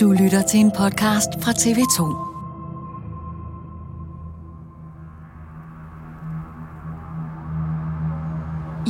Du 0.00 0.12
lytter 0.12 0.42
til 0.42 0.60
en 0.60 0.70
podcast 0.70 1.28
fra 1.42 1.52
TV2. 1.52 2.00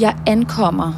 Jeg 0.01 0.17
ankommer 0.27 0.93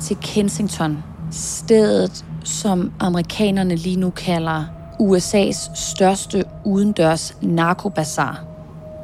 til 0.00 0.16
Kensington, 0.16 1.04
stedet 1.30 2.24
som 2.44 2.92
amerikanerne 3.00 3.74
lige 3.74 3.96
nu 3.96 4.10
kalder 4.10 4.64
USA's 5.00 5.76
største 5.76 6.44
udendørs 6.64 7.36
narkobazar. 7.42 8.44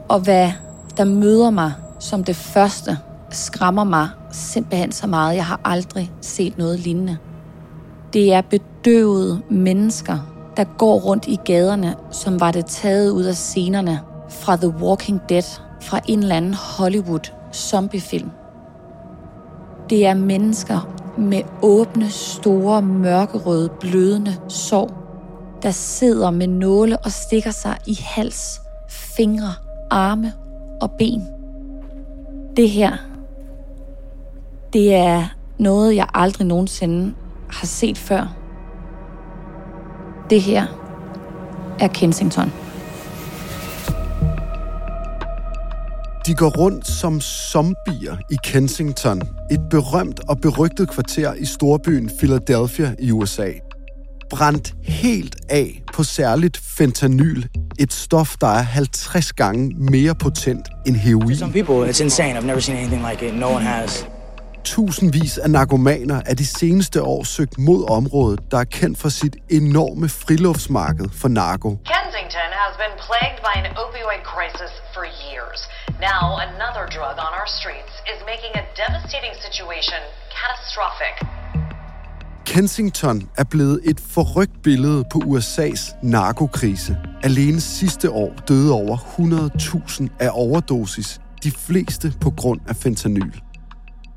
Og 0.08 0.20
hvad 0.20 0.50
der 0.96 1.04
møder 1.04 1.50
mig 1.50 1.72
som 2.00 2.24
det 2.24 2.36
første, 2.36 2.98
skræmmer 3.30 3.84
mig 3.84 4.08
simpelthen 4.32 4.92
så 4.92 5.06
meget. 5.06 5.36
Jeg 5.36 5.46
har 5.46 5.60
aldrig 5.64 6.12
set 6.20 6.58
noget 6.58 6.80
lignende. 6.80 7.16
Det 8.12 8.34
er 8.34 8.40
bedøvede 8.40 9.42
mennesker, 9.50 10.33
der 10.56 10.64
går 10.64 10.98
rundt 10.98 11.26
i 11.28 11.38
gaderne, 11.44 11.96
som 12.10 12.40
var 12.40 12.50
det 12.50 12.66
taget 12.66 13.10
ud 13.10 13.24
af 13.24 13.36
scenerne 13.36 14.00
fra 14.28 14.56
The 14.56 14.68
Walking 14.68 15.20
Dead, 15.28 15.60
fra 15.80 16.00
en 16.08 16.18
eller 16.18 16.36
anden 16.36 16.54
Hollywood 16.54 17.30
zombiefilm. 17.52 18.30
Det 19.90 20.06
er 20.06 20.14
mennesker 20.14 20.88
med 21.18 21.42
åbne, 21.62 22.10
store, 22.10 22.82
mørkerøde, 22.82 23.68
blødende 23.80 24.36
sår, 24.48 24.90
der 25.62 25.70
sidder 25.70 26.30
med 26.30 26.46
nåle 26.46 26.98
og 26.98 27.12
stikker 27.12 27.50
sig 27.50 27.76
i 27.86 27.98
hals, 28.02 28.60
fingre, 28.88 29.52
arme 29.90 30.32
og 30.80 30.90
ben. 30.90 31.22
Det 32.56 32.70
her, 32.70 32.92
det 34.72 34.94
er 34.94 35.24
noget, 35.58 35.96
jeg 35.96 36.06
aldrig 36.14 36.46
nogensinde 36.46 37.14
har 37.50 37.66
set 37.66 37.98
før. 37.98 38.43
Det 40.30 40.42
her 40.42 40.66
er 41.80 41.88
Kensington. 41.88 42.52
De 46.26 46.34
går 46.34 46.48
rundt 46.48 46.86
som 46.88 47.20
zombier 47.20 48.16
i 48.30 48.36
Kensington, 48.44 49.22
et 49.50 49.60
berømt 49.70 50.20
og 50.28 50.40
berygtet 50.40 50.90
kvarter 50.90 51.34
i 51.34 51.44
storbyen 51.44 52.10
Philadelphia 52.18 52.94
i 52.98 53.10
USA. 53.10 53.52
Brændt 54.30 54.74
helt 54.82 55.36
af 55.48 55.82
på 55.94 56.02
særligt 56.02 56.56
fentanyl, 56.56 57.46
et 57.78 57.92
stof, 57.92 58.36
der 58.40 58.46
er 58.46 58.62
50 58.62 59.32
gange 59.32 59.74
mere 59.78 60.14
potent 60.14 60.68
end 60.86 60.96
heroin. 60.96 61.36
Some 61.36 61.52
people, 61.52 61.90
it's 61.90 62.02
insane. 62.02 62.38
I've 62.38 62.46
never 62.46 62.60
seen 62.60 62.76
anything 62.78 63.06
like 63.10 63.28
it. 63.28 63.34
No 63.34 63.46
one 63.46 63.64
has. 63.64 64.06
Tusindvis 64.64 65.38
af 65.38 65.50
narkomaner 65.50 66.22
er 66.26 66.34
de 66.34 66.46
seneste 66.46 67.02
år 67.02 67.22
søgt 67.24 67.58
mod 67.58 67.90
området, 67.98 68.40
der 68.50 68.58
er 68.58 68.68
kendt 68.80 68.98
for 68.98 69.08
sit 69.08 69.36
enorme 69.50 70.08
friluftsmarked 70.08 71.08
for 71.20 71.28
narko. 71.28 71.70
Kensington 71.94 72.50
has 72.64 72.74
been 72.82 72.96
plagued 73.06 73.40
by 73.46 73.54
an 73.62 73.66
opioid 73.84 74.22
crisis 74.32 74.72
for 74.94 75.04
years. 75.26 75.60
Now, 76.10 76.24
another 76.48 76.84
drug 76.96 77.16
on 77.26 77.32
our 77.40 77.48
streets 77.58 77.94
is 78.12 78.18
making 78.32 78.52
a 78.62 78.64
devastating 78.82 79.34
situation 79.46 80.02
catastrophic. 80.38 81.14
Kensington 82.46 83.28
er 83.36 83.44
blevet 83.44 83.80
et 83.84 84.00
forrygt 84.00 84.62
billede 84.62 85.04
på 85.12 85.18
USA's 85.18 85.82
narkokrise. 86.02 86.96
Alene 87.22 87.60
sidste 87.60 88.10
år 88.10 88.32
døde 88.48 88.72
over 88.72 88.96
100.000 88.96 90.08
af 90.20 90.30
overdosis, 90.32 91.20
de 91.42 91.50
fleste 91.50 92.12
på 92.20 92.30
grund 92.30 92.60
af 92.68 92.76
fentanyl. 92.76 93.43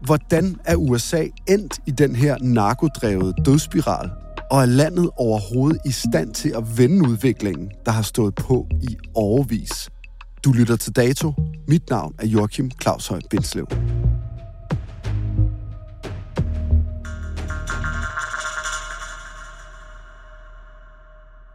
Hvordan 0.02 0.56
er 0.66 0.76
USA 0.76 1.28
endt 1.50 1.80
i 1.88 1.92
den 1.92 2.16
her 2.16 2.38
narkodrevede 2.42 3.34
dødsspiral? 3.46 4.10
Og 4.52 4.62
er 4.62 4.66
landet 4.66 5.10
overhovedet 5.18 5.80
i 5.86 5.92
stand 5.92 6.34
til 6.34 6.50
at 6.50 6.78
vende 6.78 7.10
udviklingen, 7.10 7.72
der 7.86 7.92
har 7.92 8.02
stået 8.02 8.36
på 8.36 8.68
i 8.82 8.98
overvis? 9.16 9.90
Du 10.44 10.52
lytter 10.52 10.76
til 10.76 10.96
Dato. 10.96 11.34
Mit 11.68 11.90
navn 11.90 12.16
er 12.20 12.28
Joachim 12.28 12.72
Claus 12.82 13.08
Høj 13.08 13.20
Bindslev. 13.30 13.68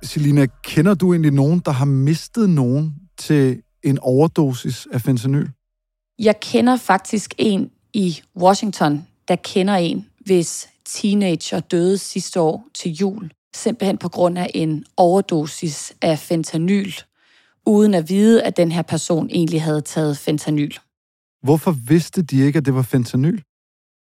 Selina, 0.02 0.46
kender 0.64 0.94
du 0.94 1.12
egentlig 1.12 1.32
nogen, 1.32 1.62
der 1.64 1.70
har 1.70 1.84
mistet 1.84 2.50
nogen 2.50 2.94
til 3.18 3.62
en 3.82 3.98
overdosis 3.98 4.88
af 4.92 5.00
fentanyl? 5.00 5.48
Jeg 6.18 6.34
kender 6.40 6.76
faktisk 6.76 7.34
en 7.38 7.70
i 7.94 8.20
Washington, 8.36 9.06
der 9.28 9.36
kender 9.36 9.74
en, 9.74 10.06
hvis 10.20 10.68
teenager 10.84 11.60
døde 11.60 11.98
sidste 11.98 12.40
år 12.40 12.68
til 12.74 12.92
jul, 12.92 13.30
simpelthen 13.54 13.98
på 13.98 14.08
grund 14.08 14.38
af 14.38 14.50
en 14.54 14.84
overdosis 14.96 15.92
af 16.02 16.18
fentanyl, 16.18 16.92
uden 17.66 17.94
at 17.94 18.08
vide, 18.08 18.42
at 18.42 18.56
den 18.56 18.72
her 18.72 18.82
person 18.82 19.30
egentlig 19.30 19.62
havde 19.62 19.80
taget 19.80 20.18
fentanyl. 20.18 20.78
Hvorfor 21.42 21.70
vidste 21.70 22.22
de 22.22 22.44
ikke, 22.46 22.56
at 22.56 22.66
det 22.66 22.74
var 22.74 22.82
fentanyl? 22.82 23.42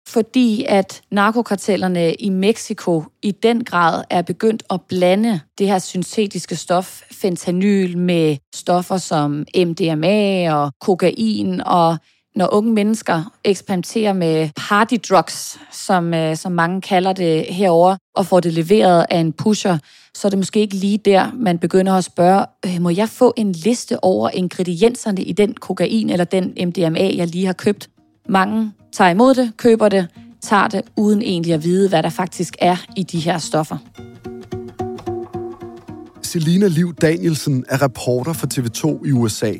Fordi 0.08 0.64
at 0.68 1.02
narkokartellerne 1.10 2.14
i 2.14 2.28
Mexico 2.28 3.04
i 3.22 3.30
den 3.30 3.64
grad 3.64 4.04
er 4.10 4.22
begyndt 4.22 4.62
at 4.70 4.80
blande 4.88 5.40
det 5.58 5.66
her 5.66 5.78
syntetiske 5.78 6.56
stof 6.56 7.02
fentanyl 7.12 7.98
med 7.98 8.36
stoffer 8.54 8.96
som 8.96 9.46
MDMA 9.56 10.54
og 10.54 10.72
kokain 10.80 11.60
og 11.60 11.98
når 12.34 12.54
unge 12.54 12.72
mennesker 12.72 13.32
eksperimenterer 13.44 14.12
med 14.12 14.48
party 14.56 14.94
drugs, 15.08 15.58
som, 15.72 16.14
øh, 16.14 16.36
som 16.36 16.52
mange 16.52 16.80
kalder 16.80 17.12
det 17.12 17.44
herover, 17.44 17.96
og 18.14 18.26
får 18.26 18.40
det 18.40 18.52
leveret 18.52 19.06
af 19.10 19.18
en 19.18 19.32
pusher, 19.32 19.78
så 20.14 20.28
er 20.28 20.30
det 20.30 20.38
måske 20.38 20.60
ikke 20.60 20.74
lige 20.74 20.98
der, 20.98 21.30
man 21.34 21.58
begynder 21.58 21.92
at 21.92 22.04
spørge, 22.04 22.46
øh, 22.66 22.80
må 22.80 22.90
jeg 22.90 23.08
få 23.08 23.34
en 23.36 23.52
liste 23.52 24.04
over 24.04 24.30
ingredienserne 24.30 25.22
i 25.22 25.32
den 25.32 25.54
kokain 25.54 26.10
eller 26.10 26.24
den 26.24 26.54
MDMA, 26.66 27.16
jeg 27.16 27.26
lige 27.26 27.46
har 27.46 27.52
købt? 27.52 27.90
Mange 28.28 28.72
tager 28.92 29.10
imod 29.10 29.34
det, 29.34 29.52
køber 29.56 29.88
det, 29.88 30.08
tager 30.40 30.68
det, 30.68 30.82
uden 30.96 31.22
egentlig 31.22 31.54
at 31.54 31.64
vide, 31.64 31.88
hvad 31.88 32.02
der 32.02 32.10
faktisk 32.10 32.56
er 32.58 32.76
i 32.96 33.02
de 33.02 33.18
her 33.18 33.38
stoffer. 33.38 33.76
Selina 36.22 36.66
Liv 36.66 36.94
Danielsen 36.94 37.64
er 37.68 37.82
reporter 37.82 38.32
for 38.32 38.46
TV2 38.46 39.06
i 39.06 39.12
USA. 39.12 39.52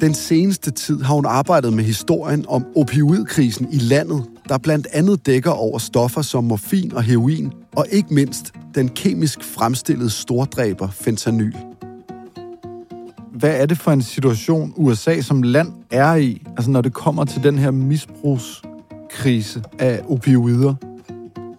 Den 0.00 0.14
seneste 0.14 0.70
tid 0.70 1.00
har 1.00 1.14
hun 1.14 1.26
arbejdet 1.26 1.72
med 1.72 1.84
historien 1.84 2.44
om 2.48 2.66
opioidkrisen 2.76 3.68
i 3.72 3.78
landet, 3.78 4.24
der 4.48 4.58
blandt 4.58 4.86
andet 4.92 5.26
dækker 5.26 5.50
over 5.50 5.78
stoffer 5.78 6.22
som 6.22 6.44
morfin 6.44 6.94
og 6.94 7.02
heroin, 7.02 7.52
og 7.76 7.86
ikke 7.90 8.14
mindst 8.14 8.52
den 8.74 8.88
kemisk 8.88 9.44
fremstillede 9.44 10.10
stordræber 10.10 10.88
fentanyl. 10.88 11.56
Hvad 13.34 13.60
er 13.60 13.66
det 13.66 13.78
for 13.78 13.90
en 13.90 14.02
situation, 14.02 14.72
USA 14.76 15.20
som 15.20 15.42
land 15.42 15.72
er 15.90 16.14
i, 16.14 16.42
altså 16.56 16.70
når 16.70 16.80
det 16.80 16.92
kommer 16.92 17.24
til 17.24 17.42
den 17.42 17.58
her 17.58 17.70
misbrugskrise 17.70 19.62
af 19.78 20.02
opioider? 20.08 20.74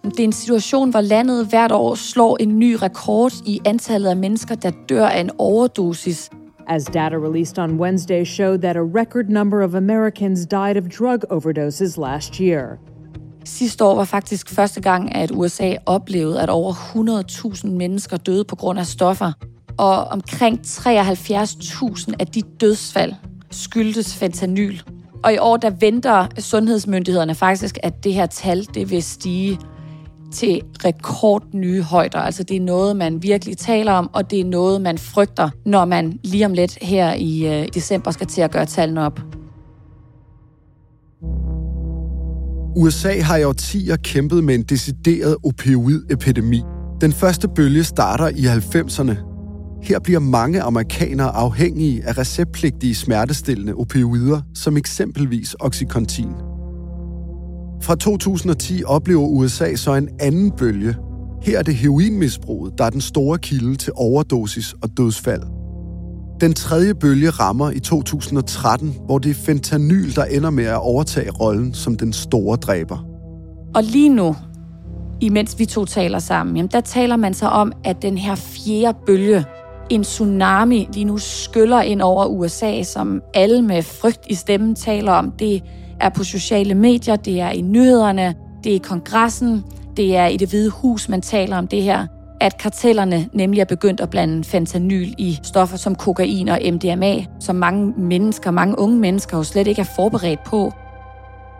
Det 0.03 0.19
er 0.19 0.23
en 0.23 0.31
situation, 0.31 0.89
hvor 0.89 1.01
landet 1.01 1.47
hvert 1.47 1.71
år 1.71 1.95
slår 1.95 2.37
en 2.39 2.59
ny 2.59 2.77
rekord 2.81 3.33
i 3.45 3.61
antallet 3.65 4.09
af 4.09 4.15
mennesker, 4.17 4.55
der 4.55 4.71
dør 4.89 5.05
af 5.05 5.19
en 5.19 5.29
overdosis. 5.37 6.29
As 6.67 6.85
data 6.85 7.17
released 7.17 7.59
on 7.59 7.79
Wednesday 7.79 8.23
showed 8.25 8.57
that 8.61 8.75
a 8.75 8.83
record 8.83 9.29
number 9.29 9.61
of 9.61 9.75
Americans 9.75 10.45
died 10.45 10.77
of 10.77 10.89
drug 10.89 11.23
overdoses 11.29 11.97
last 11.97 12.39
year. 12.39 12.79
Sidste 13.45 13.85
år 13.85 13.95
var 13.95 14.03
faktisk 14.03 14.49
første 14.49 14.81
gang, 14.81 15.15
at 15.15 15.31
USA 15.33 15.75
oplevede, 15.85 16.41
at 16.41 16.49
over 16.49 16.73
100.000 16.73 17.67
mennesker 17.67 18.17
døde 18.17 18.43
på 18.43 18.55
grund 18.55 18.79
af 18.79 18.85
stoffer. 18.85 19.31
Og 19.77 20.05
omkring 20.05 20.59
73.000 20.59 22.13
af 22.19 22.27
de 22.27 22.41
dødsfald 22.41 23.13
skyldtes 23.51 24.15
fentanyl. 24.15 24.81
Og 25.23 25.33
i 25.33 25.37
år 25.37 25.57
der 25.57 25.69
venter 25.69 26.27
sundhedsmyndighederne 26.39 27.35
faktisk, 27.35 27.77
at 27.83 28.03
det 28.03 28.13
her 28.13 28.25
tal 28.25 28.67
det 28.73 28.91
vil 28.91 29.03
stige 29.03 29.59
til 30.35 30.61
rekordnye 30.85 31.81
højder. 31.81 32.19
Altså 32.19 32.43
det 32.43 32.57
er 32.57 32.61
noget, 32.61 32.95
man 32.95 33.23
virkelig 33.23 33.57
taler 33.57 33.91
om, 33.91 34.09
og 34.13 34.31
det 34.31 34.39
er 34.39 34.45
noget, 34.45 34.81
man 34.81 34.97
frygter, 34.97 35.49
når 35.65 35.85
man 35.85 36.19
lige 36.23 36.45
om 36.45 36.53
lidt 36.53 36.77
her 36.81 37.13
i 37.13 37.61
øh, 37.61 37.67
december 37.73 38.11
skal 38.11 38.27
til 38.27 38.41
at 38.41 38.51
gøre 38.51 38.65
tallene 38.65 39.01
op. 39.01 39.19
USA 42.77 43.21
har 43.21 43.37
i 43.37 43.43
årtier 43.43 43.95
kæmpet 43.95 44.43
med 44.43 44.55
en 44.55 44.63
decideret 44.63 45.37
opioidepidemi. 45.43 46.61
Den 47.01 47.13
første 47.13 47.47
bølge 47.47 47.83
starter 47.83 48.27
i 48.27 48.45
90'erne. 48.45 49.15
Her 49.83 49.99
bliver 49.99 50.19
mange 50.19 50.61
amerikanere 50.61 51.29
afhængige 51.29 52.03
af 52.05 52.17
receptpligtige 52.17 52.95
smertestillende 52.95 53.73
opioider, 53.73 54.41
som 54.53 54.77
eksempelvis 54.77 55.55
Oxycontin. 55.59 56.54
Fra 57.85 57.95
2010 57.95 58.83
oplever 58.83 59.21
USA 59.21 59.75
så 59.75 59.93
en 59.93 60.09
anden 60.19 60.51
bølge. 60.51 60.95
Her 61.41 61.59
er 61.59 61.63
det 61.63 61.75
heroinmisbruget, 61.75 62.73
der 62.77 62.83
er 62.83 62.89
den 62.89 63.01
store 63.01 63.37
kilde 63.37 63.75
til 63.75 63.93
overdosis 63.95 64.75
og 64.81 64.89
dødsfald. 64.97 65.41
Den 66.41 66.53
tredje 66.53 66.95
bølge 66.95 67.29
rammer 67.29 67.71
i 67.71 67.79
2013, 67.79 68.95
hvor 69.05 69.17
det 69.17 69.29
er 69.29 69.33
fentanyl, 69.33 70.15
der 70.15 70.23
ender 70.23 70.49
med 70.49 70.63
at 70.63 70.77
overtage 70.77 71.31
rollen 71.31 71.73
som 71.73 71.95
den 71.95 72.13
store 72.13 72.57
dræber. 72.57 73.05
Og 73.75 73.83
lige 73.83 74.09
nu, 74.09 74.35
imens 75.21 75.59
vi 75.59 75.65
to 75.65 75.85
taler 75.85 76.19
sammen, 76.19 76.55
jamen 76.55 76.69
der 76.71 76.81
taler 76.81 77.15
man 77.15 77.33
så 77.33 77.47
om, 77.47 77.71
at 77.83 78.01
den 78.01 78.17
her 78.17 78.35
fjerde 78.35 78.97
bølge, 79.05 79.45
en 79.89 80.03
tsunami, 80.03 80.87
lige 80.93 81.05
nu 81.05 81.17
skyller 81.17 81.81
ind 81.81 82.01
over 82.01 82.25
USA, 82.25 82.83
som 82.83 83.21
alle 83.33 83.61
med 83.61 83.83
frygt 83.83 84.25
i 84.29 84.35
stemmen 84.35 84.75
taler 84.75 85.11
om. 85.11 85.31
Det 85.39 85.63
er 85.99 86.09
på 86.09 86.23
sociale 86.23 86.75
medier, 86.75 87.15
det 87.15 87.41
er 87.41 87.49
i 87.49 87.61
nyhederne, 87.61 88.35
det 88.63 88.71
er 88.71 88.75
i 88.75 88.83
kongressen, 88.83 89.63
det 89.97 90.17
er 90.17 90.25
i 90.25 90.37
det 90.37 90.49
hvide 90.49 90.69
hus, 90.69 91.09
man 91.09 91.21
taler 91.21 91.57
om 91.57 91.67
det 91.67 91.83
her 91.83 92.07
at 92.41 92.57
kartellerne 92.57 93.29
nemlig 93.33 93.61
er 93.61 93.65
begyndt 93.65 94.01
at 94.01 94.09
blande 94.09 94.43
fentanyl 94.43 95.15
i 95.17 95.39
stoffer 95.43 95.77
som 95.77 95.95
kokain 95.95 96.49
og 96.49 96.59
MDMA, 96.73 97.15
som 97.39 97.55
mange 97.55 97.93
mennesker, 97.97 98.51
mange 98.51 98.79
unge 98.79 98.97
mennesker 98.99 99.37
jo 99.37 99.43
slet 99.43 99.67
ikke 99.67 99.81
er 99.81 99.93
forberedt 99.95 100.43
på. 100.43 100.73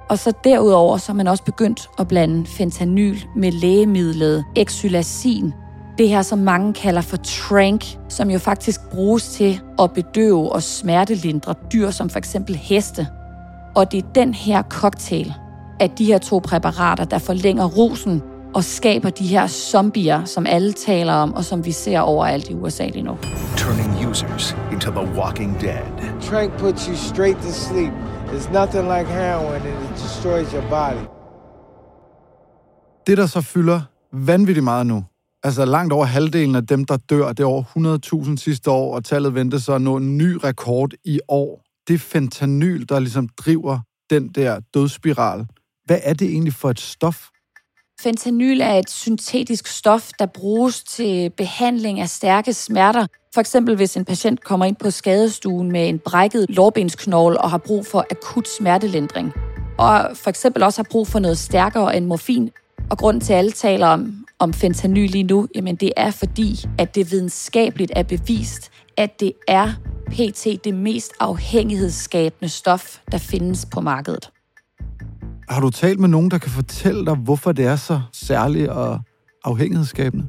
Og 0.09 0.19
så 0.19 0.33
derudover 0.43 0.97
så 0.97 1.11
er 1.11 1.15
man 1.15 1.27
også 1.27 1.43
begyndt 1.43 1.89
at 1.99 2.07
blande 2.07 2.45
fentanyl 2.45 3.25
med 3.35 3.51
lægemidlet 3.51 4.43
exylacin. 4.55 5.53
Det 5.97 6.09
her, 6.09 6.21
som 6.21 6.39
mange 6.39 6.73
kalder 6.73 7.01
for 7.01 7.17
trank, 7.17 7.85
som 8.09 8.29
jo 8.29 8.39
faktisk 8.39 8.81
bruges 8.91 9.27
til 9.27 9.59
at 9.79 9.91
bedøve 9.91 10.51
og 10.51 10.63
smertelindre 10.63 11.53
dyr, 11.73 11.89
som 11.91 12.09
for 12.09 12.17
eksempel 12.17 12.55
heste. 12.55 13.07
Og 13.75 13.91
det 13.91 14.03
er 14.03 14.07
den 14.15 14.33
her 14.33 14.63
cocktail 14.63 15.33
af 15.79 15.89
de 15.89 16.05
her 16.05 16.17
to 16.17 16.39
præparater, 16.39 17.05
der 17.05 17.17
forlænger 17.17 17.65
rosen 17.65 18.21
og 18.55 18.63
skaber 18.63 19.09
de 19.09 19.27
her 19.27 19.47
zombier, 19.47 20.25
som 20.25 20.45
alle 20.45 20.73
taler 20.73 21.13
om, 21.13 21.33
og 21.33 21.43
som 21.43 21.65
vi 21.65 21.71
ser 21.71 21.99
overalt 21.99 22.49
i 22.49 22.53
USA 22.53 22.87
lige 22.87 23.03
nu. 23.03 23.17
Turning 23.57 24.09
users 24.09 24.57
into 24.71 24.91
the 24.91 25.19
walking 25.19 25.61
dead. 25.61 26.21
Trank 26.21 26.59
puts 26.59 26.85
you 26.85 26.95
straight 26.95 27.37
to 27.37 27.51
sleep. 27.51 27.93
There's 28.27 28.53
nothing 28.53 28.83
like 28.97 29.07
heroin, 29.07 29.61
and 29.61 29.83
it 29.85 30.03
destroys 30.03 30.51
your 30.51 30.63
body. 30.69 31.05
Det, 33.07 33.17
der 33.17 33.25
så 33.25 33.41
fylder 33.41 33.81
vanvittigt 34.13 34.63
meget 34.63 34.87
nu, 34.87 35.03
altså 35.43 35.65
langt 35.65 35.93
over 35.93 36.05
halvdelen 36.05 36.55
af 36.55 36.67
dem, 36.67 36.85
der 36.85 36.97
dør, 36.97 37.29
det 37.29 37.39
er 37.39 37.47
over 37.47 37.63
100.000 38.25 38.37
sidste 38.37 38.71
år, 38.71 38.95
og 38.95 39.03
tallet 39.03 39.35
venter 39.35 39.57
så 39.57 39.73
at 39.73 39.81
nå 39.81 39.95
en 39.95 40.17
ny 40.17 40.37
rekord 40.43 40.91
i 41.05 41.19
år. 41.27 41.64
Det 41.87 42.01
fentanyl, 42.01 42.85
der 42.89 42.99
ligesom 42.99 43.29
driver 43.29 43.79
den 44.09 44.29
der 44.29 44.59
dødsspiral. 44.73 45.45
Hvad 45.85 45.99
er 46.03 46.13
det 46.13 46.27
egentlig 46.27 46.53
for 46.53 46.69
et 46.69 46.79
stof? 46.79 47.29
Fentanyl 48.01 48.61
er 48.61 48.73
et 48.73 48.89
syntetisk 48.89 49.67
stof, 49.67 50.09
der 50.19 50.25
bruges 50.25 50.83
til 50.83 51.29
behandling 51.29 51.99
af 51.99 52.09
stærke 52.09 52.53
smerter. 52.53 53.07
For 53.33 53.41
eksempel 53.41 53.75
hvis 53.75 53.97
en 53.97 54.05
patient 54.05 54.43
kommer 54.43 54.65
ind 54.65 54.75
på 54.75 54.91
skadestuen 54.91 55.71
med 55.71 55.89
en 55.89 55.99
brækket 55.99 56.45
lårbensknogle 56.49 57.41
og 57.41 57.49
har 57.49 57.57
brug 57.57 57.85
for 57.85 58.05
akut 58.11 58.47
smertelindring. 58.47 59.31
Og 59.77 60.11
for 60.13 60.29
eksempel 60.29 60.63
også 60.63 60.79
har 60.79 60.87
brug 60.91 61.07
for 61.07 61.19
noget 61.19 61.37
stærkere 61.37 61.97
end 61.97 62.05
morfin. 62.05 62.51
Og 62.89 62.97
grunden 62.97 63.21
til, 63.21 63.33
at 63.33 63.39
alle 63.39 63.51
taler 63.51 63.87
om, 63.87 64.25
om 64.39 64.53
fentanyl 64.53 65.09
lige 65.09 65.23
nu, 65.23 65.47
jamen 65.55 65.75
det 65.75 65.91
er 65.97 66.11
fordi, 66.11 66.65
at 66.77 66.95
det 66.95 67.11
videnskabeligt 67.11 67.91
er 67.95 68.03
bevist, 68.03 68.71
at 68.97 69.19
det 69.19 69.33
er 69.47 69.73
pt. 70.11 70.63
det 70.63 70.73
mest 70.73 71.11
afhængighedsskabende 71.19 72.49
stof, 72.49 72.97
der 73.11 73.17
findes 73.17 73.65
på 73.65 73.81
markedet. 73.81 74.29
Har 75.49 75.61
du 75.61 75.69
talt 75.69 75.99
med 75.99 76.09
nogen, 76.09 76.31
der 76.31 76.37
kan 76.37 76.51
fortælle 76.51 77.05
dig, 77.05 77.15
hvorfor 77.15 77.51
det 77.51 77.65
er 77.65 77.75
så 77.75 78.01
særligt 78.13 78.69
og 78.69 78.99
afhængighedsskabende? 79.43 80.27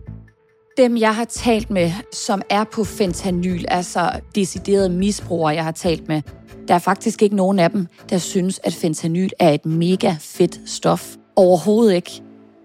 Dem, 0.77 0.97
jeg 0.97 1.15
har 1.15 1.25
talt 1.25 1.71
med, 1.71 1.93
som 2.13 2.43
er 2.51 2.65
på 2.65 2.85
fentanyl, 2.85 3.65
altså 3.69 4.21
deciderede 4.35 4.89
misbrugere, 4.89 5.55
jeg 5.55 5.65
har 5.65 5.73
talt 5.73 6.09
med, 6.09 6.23
der 6.69 6.75
er 6.75 6.79
faktisk 6.79 7.23
ikke 7.23 7.37
nogen 7.37 7.59
af 7.59 7.71
dem, 7.71 7.87
der 8.11 8.19
synes, 8.19 8.61
at 8.65 8.75
fentanyl 8.75 9.31
er 9.39 9.51
et 9.51 9.67
mega 9.67 10.17
fedt 10.21 10.61
stof. 10.67 11.17
Overhovedet 11.37 11.95
ikke. 11.95 12.23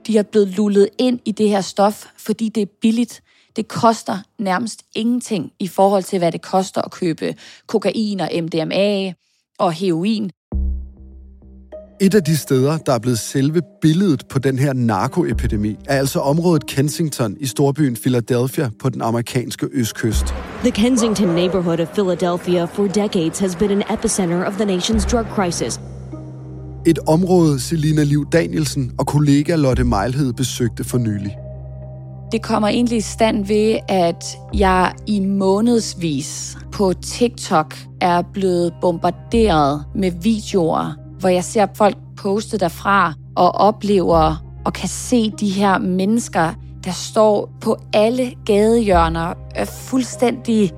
De 0.08 0.18
er 0.18 0.24
blevet 0.24 0.48
lullet 0.48 0.90
ind 0.98 1.20
i 1.26 1.32
det 1.32 1.50
her 1.50 1.62
stof, 1.62 2.06
fordi 2.18 2.50
det 2.50 2.62
er 2.62 2.72
billigt. 2.82 3.22
Det 3.56 3.68
koster 3.68 4.18
nærmest 4.40 4.84
ingenting 4.96 5.52
i 5.60 5.68
forhold 5.68 6.04
til, 6.04 6.20
hvad 6.20 6.32
det 6.32 6.42
koster 6.42 6.82
at 6.82 6.92
købe 6.92 7.36
kokain 7.68 8.20
og 8.20 8.30
MDMA 8.34 9.14
og 9.60 9.74
heroin. 9.74 10.32
Et 12.02 12.16
af 12.16 12.24
de 12.24 12.38
steder, 12.38 12.78
der 12.78 12.94
er 12.94 13.00
blevet 13.00 13.20
selve 13.20 13.62
billedet 13.82 14.28
på 14.28 14.40
den 14.40 14.60
her 14.60 14.74
narkoepidemi, 14.74 15.76
er 15.86 15.98
altså 15.98 16.20
området 16.20 16.66
Kensington 16.66 17.38
i 17.40 17.46
storbyen 17.46 17.96
Philadelphia 17.96 18.70
på 18.80 18.90
den 18.90 19.02
amerikanske 19.02 19.68
østkyst. 19.72 20.26
The 20.60 20.72
Kensington 20.72 21.28
neighborhood 21.28 21.80
of 21.80 21.88
Philadelphia 21.88 22.66
for 22.66 22.88
decades 22.88 23.40
has 23.40 23.56
been 23.56 23.72
an 23.72 23.84
epicenter 23.94 24.46
of 24.46 24.54
the 24.54 24.78
nation's 24.78 25.12
drug 25.12 25.26
crisis. 25.26 25.80
Et 26.86 27.00
område, 27.00 27.60
Selina 27.60 28.04
Liv 28.04 28.26
Danielsen 28.32 28.92
og 29.00 29.08
kollega 29.08 29.56
Lotte 29.56 29.84
Mejlhed 29.84 30.34
besøgte 30.34 30.84
for 30.84 30.98
nylig. 30.98 31.38
Det 32.32 32.42
kommer 32.42 32.68
egentlig 32.68 32.98
i 32.98 33.02
stand 33.02 33.46
ved, 33.46 33.80
at 33.88 34.38
jeg 34.54 34.94
i 35.08 35.20
månedsvis 35.20 36.58
på 36.72 36.94
TikTok 36.94 37.76
er 38.02 38.22
blevet 38.22 38.74
bombarderet 38.82 39.86
med 39.96 40.12
videoer 40.12 41.02
hvor 41.22 41.30
jeg 41.30 41.44
ser 41.44 41.68
folk 41.76 41.98
poste 42.18 42.58
derfra 42.58 43.14
og 43.36 43.52
oplever 43.52 44.44
og 44.66 44.74
kan 44.74 44.90
se 44.90 45.32
de 45.32 45.50
her 45.50 45.78
mennesker, 45.78 46.54
der 46.84 46.92
står 46.92 47.50
på 47.62 47.78
alle 47.94 48.32
gadehjørner, 48.46 49.34
er 49.56 49.66
fuldstændig 49.66 50.72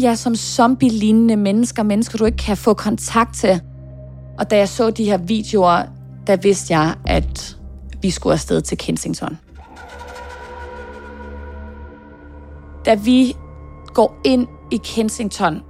ja, 0.00 0.14
som 0.14 0.34
zombie-lignende 0.34 1.36
mennesker, 1.36 1.82
mennesker, 1.82 2.18
du 2.18 2.24
ikke 2.24 2.38
kan 2.38 2.56
få 2.56 2.74
kontakt 2.74 3.34
til. 3.34 3.60
Og 4.38 4.50
da 4.50 4.56
jeg 4.56 4.68
så 4.68 4.90
de 4.90 5.04
her 5.04 5.16
videoer, 5.16 5.82
der 6.26 6.36
vidste 6.36 6.74
jeg, 6.74 6.94
at 7.06 7.56
vi 8.02 8.10
skulle 8.10 8.32
afsted 8.32 8.60
til 8.60 8.78
Kensington. 8.78 9.38
Da 12.84 12.94
vi 12.94 13.36
går 13.94 14.14
ind 14.24 14.46
i 14.70 14.76
Kensington, 14.76 15.62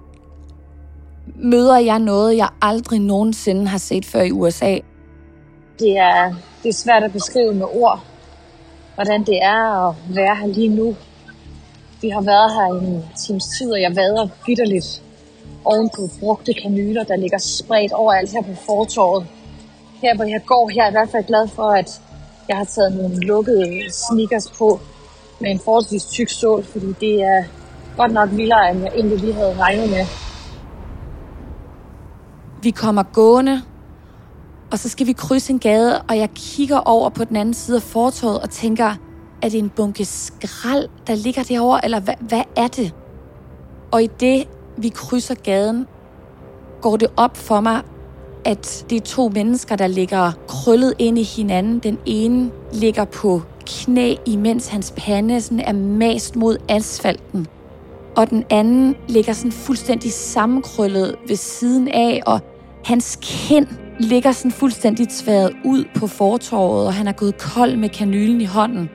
møder 1.36 1.78
jeg 1.78 1.98
noget, 1.98 2.36
jeg 2.36 2.48
aldrig 2.62 3.00
nogensinde 3.00 3.66
har 3.66 3.78
set 3.78 4.04
før 4.04 4.22
i 4.22 4.30
USA. 4.30 4.78
Det 5.78 5.98
er, 5.98 6.34
det 6.62 6.68
er 6.68 6.72
svært 6.72 7.02
at 7.02 7.12
beskrive 7.12 7.54
med 7.54 7.66
ord, 7.72 8.00
hvordan 8.94 9.24
det 9.24 9.42
er 9.42 9.88
at 9.88 9.94
være 10.08 10.36
her 10.36 10.46
lige 10.46 10.68
nu. 10.68 10.96
Vi 12.02 12.08
har 12.08 12.20
været 12.20 12.52
her 12.54 12.74
i 12.74 12.86
en 12.86 13.04
times 13.26 13.44
tid, 13.58 13.72
og 13.72 13.80
jeg 13.80 13.96
vader 13.96 14.28
vidderligt 14.46 15.02
oven 15.64 15.90
på 15.96 16.02
brugte 16.20 16.54
kanyler, 16.54 17.04
der 17.04 17.16
ligger 17.16 17.38
spredt 17.38 17.92
overalt 17.92 18.32
her 18.32 18.42
på 18.42 18.54
fortorvet. 18.66 19.26
Her 20.02 20.16
hvor 20.16 20.24
jeg 20.24 20.40
går, 20.46 20.68
her 20.68 20.80
er 20.80 20.84
jeg 20.84 20.92
i 20.92 20.96
hvert 20.96 21.10
fald 21.10 21.24
glad 21.24 21.48
for, 21.48 21.70
at 21.70 22.00
Jeg 22.48 22.56
har 22.56 22.64
taget 22.64 22.96
nogle 22.96 23.16
lukkede 23.16 23.92
sneakers 23.92 24.50
på 24.58 24.80
med 25.44 25.52
en 25.52 25.60
forholdsvis 25.64 26.04
tyk 26.04 26.28
sål, 26.28 26.64
fordi 26.64 26.94
det 27.00 27.22
er 27.22 27.44
godt 27.96 28.12
nok 28.12 28.28
vildere, 28.32 28.70
end 28.70 28.80
jeg 28.82 28.92
egentlig 28.94 29.18
lige 29.18 29.32
havde 29.32 29.56
regnet 29.60 29.90
med. 29.90 30.04
Vi 32.62 32.70
kommer 32.70 33.02
gående, 33.02 33.62
og 34.72 34.78
så 34.78 34.88
skal 34.88 35.06
vi 35.06 35.12
krydse 35.12 35.52
en 35.52 35.58
gade, 35.58 36.02
og 36.02 36.18
jeg 36.18 36.30
kigger 36.34 36.78
over 36.78 37.08
på 37.08 37.24
den 37.24 37.36
anden 37.36 37.54
side 37.54 37.76
af 37.76 37.82
fortorvet 37.82 38.40
og 38.40 38.50
tænker, 38.50 38.94
er 39.42 39.48
det 39.48 39.58
en 39.58 39.70
bunke 39.70 40.04
skrald, 40.04 40.88
der 41.06 41.14
ligger 41.14 41.42
derovre, 41.42 41.84
eller 41.84 42.00
hvad, 42.00 42.14
hvad 42.20 42.42
er 42.56 42.68
det? 42.68 42.94
Og 43.92 44.02
i 44.02 44.06
det, 44.20 44.48
vi 44.76 44.88
krydser 44.88 45.34
gaden, 45.34 45.86
går 46.80 46.96
det 46.96 47.08
op 47.16 47.36
for 47.36 47.60
mig, 47.60 47.82
at 48.44 48.86
det 48.90 48.96
er 48.96 49.00
to 49.00 49.28
mennesker, 49.28 49.76
der 49.76 49.86
ligger 49.86 50.32
krøllet 50.48 50.94
ind 50.98 51.18
i 51.18 51.22
hinanden. 51.22 51.78
Den 51.78 51.98
ene 52.06 52.50
ligger 52.72 53.04
på 53.04 53.42
knæ, 53.66 54.14
imens 54.26 54.68
hans 54.68 54.94
pande 54.96 55.40
sådan 55.40 55.60
er 55.60 55.72
mast 55.72 56.36
mod 56.36 56.56
asfalten. 56.68 57.46
Og 58.16 58.30
den 58.30 58.44
anden 58.50 58.96
ligger 59.08 59.32
sådan 59.32 59.52
fuldstændig 59.52 60.12
sammenkrøllet 60.12 61.14
ved 61.28 61.36
siden 61.36 61.88
af, 61.88 62.22
og 62.26 62.40
hans 62.84 63.18
kind 63.22 63.66
ligger 64.00 64.32
sådan 64.32 64.50
fuldstændig 64.50 65.08
tværet 65.08 65.52
ud 65.64 65.84
på 65.96 66.06
fortorvet, 66.06 66.86
og 66.86 66.94
han 66.94 67.08
er 67.08 67.12
gået 67.12 67.38
kold 67.38 67.76
med 67.76 67.88
kanylen 67.88 68.40
i 68.40 68.44
hånden. 68.44 68.90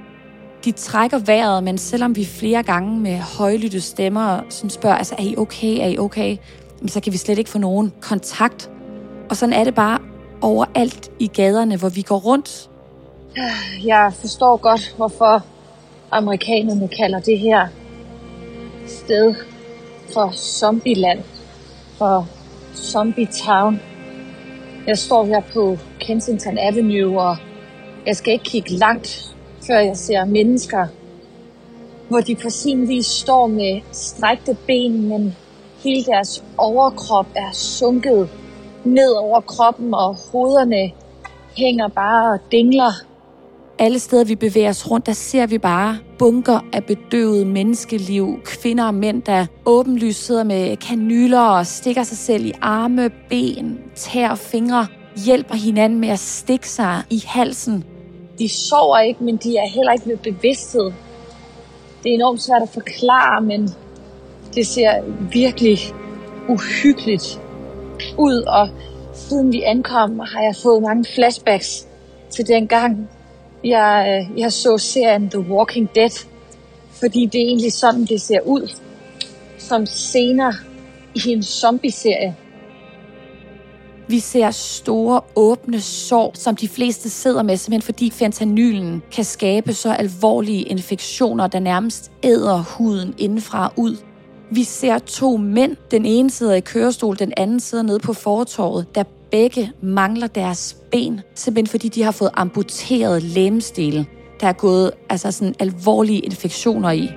De 0.65 0.71
trækker 0.71 1.17
vejret, 1.17 1.63
men 1.63 1.77
selvom 1.77 2.15
vi 2.15 2.25
flere 2.25 2.63
gange 2.63 2.99
med 2.99 3.17
højlytte 3.17 3.81
stemmer 3.81 4.39
sådan 4.49 4.69
spørger, 4.69 4.95
altså, 4.95 5.15
er 5.17 5.23
I 5.23 5.35
okay, 5.37 5.77
er 5.79 5.87
I 5.87 5.97
okay? 5.97 6.37
Så 6.87 6.99
kan 6.99 7.13
vi 7.13 7.17
slet 7.17 7.37
ikke 7.37 7.49
få 7.49 7.57
nogen 7.57 7.93
kontakt. 8.01 8.69
Og 9.29 9.37
sådan 9.37 9.53
er 9.53 9.63
det 9.63 9.75
bare 9.75 9.99
overalt 10.41 11.11
i 11.19 11.27
gaderne, 11.27 11.77
hvor 11.77 11.89
vi 11.89 12.01
går 12.01 12.17
rundt. 12.17 12.68
Jeg 13.85 14.13
forstår 14.13 14.57
godt, 14.57 14.93
hvorfor 14.97 15.45
amerikanerne 16.11 16.87
kalder 16.87 17.19
det 17.19 17.39
her 17.39 17.67
sted 18.87 19.35
for 20.13 20.31
Zombieland, 20.33 21.23
for 21.97 22.27
Zombie 22.75 23.27
Town. 23.45 23.79
Jeg 24.87 24.97
står 24.97 25.25
her 25.25 25.41
på 25.53 25.77
Kensington 25.99 26.57
Avenue, 26.57 27.21
og 27.21 27.37
jeg 28.05 28.15
skal 28.15 28.33
ikke 28.33 28.45
kigge 28.45 28.71
langt, 28.71 29.35
før 29.67 29.79
jeg 29.79 29.97
ser 29.97 30.25
mennesker, 30.25 30.87
hvor 32.07 32.21
de 32.21 32.35
på 32.35 32.49
sin 32.49 32.87
vis 32.87 33.05
står 33.05 33.47
med 33.47 33.81
strækte 33.91 34.57
ben, 34.67 35.09
men 35.09 35.35
hele 35.83 36.03
deres 36.05 36.43
overkrop 36.57 37.27
er 37.35 37.51
sunket 37.53 38.29
ned 38.83 39.11
over 39.11 39.41
kroppen, 39.41 39.93
og 39.93 40.15
hovederne 40.31 40.91
hænger 41.57 41.87
bare 41.87 42.33
og 42.33 42.39
dingler. 42.51 43.08
Alle 43.81 43.99
steder, 43.99 44.23
vi 44.23 44.35
bevæger 44.35 44.69
os 44.69 44.91
rundt, 44.91 45.05
der 45.05 45.13
ser 45.13 45.47
vi 45.47 45.57
bare 45.57 45.97
bunker 46.17 46.59
af 46.73 46.83
bedøvet 46.83 47.47
menneskeliv. 47.47 48.39
Kvinder 48.45 48.85
og 48.85 48.93
mænd, 48.93 49.21
der 49.21 49.45
åbenlyst 49.65 50.25
sidder 50.25 50.43
med 50.43 50.77
kanyler 50.77 51.39
og 51.39 51.67
stikker 51.67 52.03
sig 52.03 52.17
selv 52.17 52.45
i 52.45 52.53
arme, 52.61 53.09
ben, 53.29 53.79
tær 53.95 54.29
og 54.29 54.37
fingre. 54.37 54.87
Hjælper 55.25 55.55
hinanden 55.55 55.99
med 55.99 56.09
at 56.09 56.19
stikke 56.19 56.69
sig 56.69 57.03
i 57.09 57.23
halsen. 57.27 57.83
De 58.39 58.49
sover 58.49 58.99
ikke, 58.99 59.23
men 59.23 59.37
de 59.37 59.57
er 59.57 59.67
heller 59.67 59.91
ikke 59.91 60.07
ved 60.07 60.17
bevidsthed. 60.17 60.91
Det 62.03 62.09
er 62.09 62.15
enormt 62.15 62.41
svært 62.41 62.61
at 62.61 62.69
forklare, 62.69 63.41
men 63.41 63.69
det 64.55 64.67
ser 64.67 64.91
virkelig 65.31 65.77
uhyggeligt 66.49 67.41
ud, 68.17 68.41
og 68.41 68.69
siden 69.13 69.51
vi 69.51 69.61
ankom, 69.61 70.19
har 70.19 70.41
jeg 70.41 70.55
fået 70.63 70.81
mange 70.81 71.05
flashbacks 71.15 71.87
til 72.29 72.47
den 72.47 72.67
gang, 72.67 73.09
jeg, 73.63 74.25
øh, 74.31 74.39
jeg 74.39 74.51
så 74.51 74.77
serien 74.77 75.29
The 75.29 75.39
Walking 75.39 75.89
Dead, 75.95 76.25
fordi 76.99 77.25
det 77.25 77.41
er 77.41 77.45
egentlig 77.45 77.73
sådan, 77.73 78.05
det 78.05 78.21
ser 78.21 78.39
ud, 78.45 78.71
som 79.57 79.85
senere 79.85 80.53
i 81.15 81.29
en 81.29 81.43
zombie-serie. 81.43 82.35
Vi 84.07 84.19
ser 84.19 84.51
store, 84.51 85.21
åbne 85.35 85.81
sår, 85.81 86.31
som 86.33 86.55
de 86.55 86.67
fleste 86.67 87.09
sidder 87.09 87.43
med, 87.43 87.57
simpelthen 87.57 87.85
fordi 87.85 88.09
fentanylen 88.09 89.01
kan 89.11 89.23
skabe 89.23 89.73
så 89.73 89.93
alvorlige 89.93 90.61
infektioner, 90.61 91.47
der 91.47 91.59
nærmest 91.59 92.11
æder 92.23 92.63
huden 92.77 93.13
indenfra 93.17 93.73
ud. 93.75 93.97
Vi 94.51 94.63
ser 94.63 94.99
to 94.99 95.37
mænd. 95.37 95.75
Den 95.91 96.05
ene 96.05 96.29
sidder 96.29 96.53
i 96.53 96.59
kørestol, 96.59 97.19
den 97.19 97.33
anden 97.37 97.59
sidder 97.59 97.83
nede 97.83 97.99
på 97.99 98.13
fortorvet, 98.13 98.95
der 98.95 99.03
begge 99.31 99.71
mangler 99.81 100.27
deres 100.27 100.77
ben, 100.91 101.21
simpelthen 101.35 101.67
fordi 101.71 101.89
de 101.89 102.03
har 102.03 102.11
fået 102.11 102.31
amputeret 102.33 103.23
lemstele. 103.23 104.05
Der 104.39 104.47
er 104.47 104.53
gået 104.53 104.91
altså 105.09 105.31
sådan 105.31 105.55
alvorlige 105.59 106.19
infektioner 106.19 106.91
i. 106.91 107.09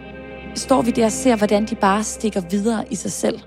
Står 0.55 0.83
vi 0.83 0.91
der 0.91 1.05
og 1.05 1.13
ser, 1.13 1.37
hvordan 1.37 1.67
de 1.67 1.75
bare 1.75 2.05
stikker 2.05 2.41
videre 2.51 2.85
i 2.91 2.95
sig 2.95 3.13
selv. 3.13 3.41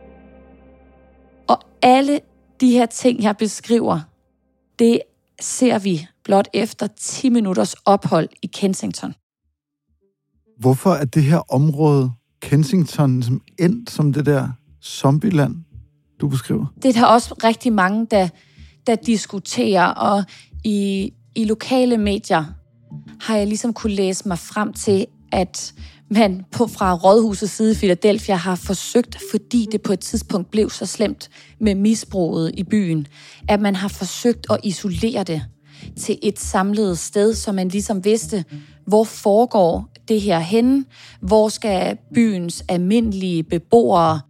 Og 1.47 1.59
alle 1.81 2.19
de 2.61 2.71
her 2.71 2.85
ting, 2.85 3.23
jeg 3.23 3.37
beskriver, 3.37 3.99
det 4.79 5.01
ser 5.41 5.79
vi 5.79 6.07
blot 6.23 6.47
efter 6.53 6.87
10 6.97 7.29
minutters 7.29 7.73
ophold 7.73 8.29
i 8.41 8.47
Kensington. 8.47 9.13
Hvorfor 10.59 10.93
er 10.93 11.05
det 11.05 11.23
her 11.23 11.53
område, 11.53 12.11
Kensington, 12.41 13.23
som 13.23 13.41
endt 13.59 13.89
som 13.89 14.13
det 14.13 14.25
der 14.25 14.49
zombieland, 14.83 15.55
du 16.21 16.27
beskriver? 16.27 16.65
Det 16.83 16.85
er 16.85 16.93
der 17.01 17.05
også 17.05 17.35
rigtig 17.43 17.73
mange, 17.73 18.07
der, 18.11 18.29
der 18.87 18.95
diskuterer, 18.95 19.85
og 19.85 20.23
i, 20.63 21.13
i 21.35 21.43
lokale 21.43 21.97
medier 21.97 22.43
har 23.21 23.37
jeg 23.37 23.47
ligesom 23.47 23.73
kunne 23.73 23.93
læse 23.93 24.27
mig 24.27 24.39
frem 24.39 24.73
til, 24.73 25.05
at 25.31 25.73
man 26.09 26.45
på, 26.51 26.67
fra 26.67 26.93
rådhusets 26.95 27.53
side 27.53 27.71
i 27.71 27.75
Philadelphia 27.75 28.35
har 28.35 28.55
forsøgt, 28.55 29.17
fordi 29.31 29.67
det 29.71 29.81
på 29.81 29.93
et 29.93 29.99
tidspunkt 29.99 30.51
blev 30.51 30.69
så 30.69 30.85
slemt 30.85 31.29
med 31.59 31.75
misbruget 31.75 32.51
i 32.57 32.63
byen, 32.63 33.07
at 33.49 33.59
man 33.59 33.75
har 33.75 33.87
forsøgt 33.87 34.47
at 34.49 34.59
isolere 34.63 35.23
det 35.23 35.41
til 35.97 36.19
et 36.23 36.39
samlet 36.39 36.97
sted, 36.97 37.33
så 37.33 37.51
man 37.51 37.67
ligesom 37.67 38.05
vidste, 38.05 38.45
hvor 38.87 39.03
foregår 39.03 39.89
det 40.07 40.21
her 40.21 40.39
henne, 40.39 40.85
hvor 41.21 41.49
skal 41.49 41.97
byens 42.13 42.63
almindelige 42.67 43.43
beboere 43.43 44.21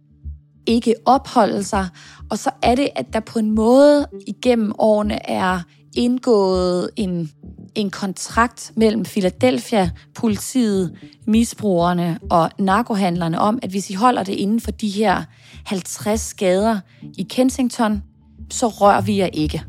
ikke 0.66 0.94
opholde 1.04 1.64
sig, 1.64 1.88
og 2.30 2.38
så 2.38 2.50
er 2.62 2.74
det, 2.74 2.88
at 2.96 3.12
der 3.12 3.20
på 3.20 3.38
en 3.38 3.50
måde 3.50 4.06
igennem 4.26 4.72
årene 4.78 5.30
er 5.30 5.60
indgået 5.96 6.90
en 6.96 7.30
en 7.76 7.90
kontrakt 7.90 8.72
mellem 8.76 9.04
Philadelphia, 9.04 9.90
politiet, 10.14 10.98
misbrugerne 11.26 12.18
og 12.30 12.50
narkohandlerne 12.58 13.40
om, 13.40 13.58
at 13.62 13.70
hvis 13.70 13.90
I 13.90 13.94
holder 13.94 14.22
det 14.22 14.32
inden 14.32 14.60
for 14.60 14.70
de 14.70 14.88
her 14.88 15.22
50 15.64 16.34
gader 16.34 16.80
i 17.18 17.22
Kensington, 17.22 18.02
så 18.50 18.68
rører 18.68 19.00
vi 19.00 19.18
jer 19.18 19.26
ikke. 19.32 19.62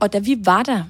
Og 0.00 0.12
da 0.12 0.18
vi 0.18 0.36
var 0.44 0.62
der, 0.62 0.84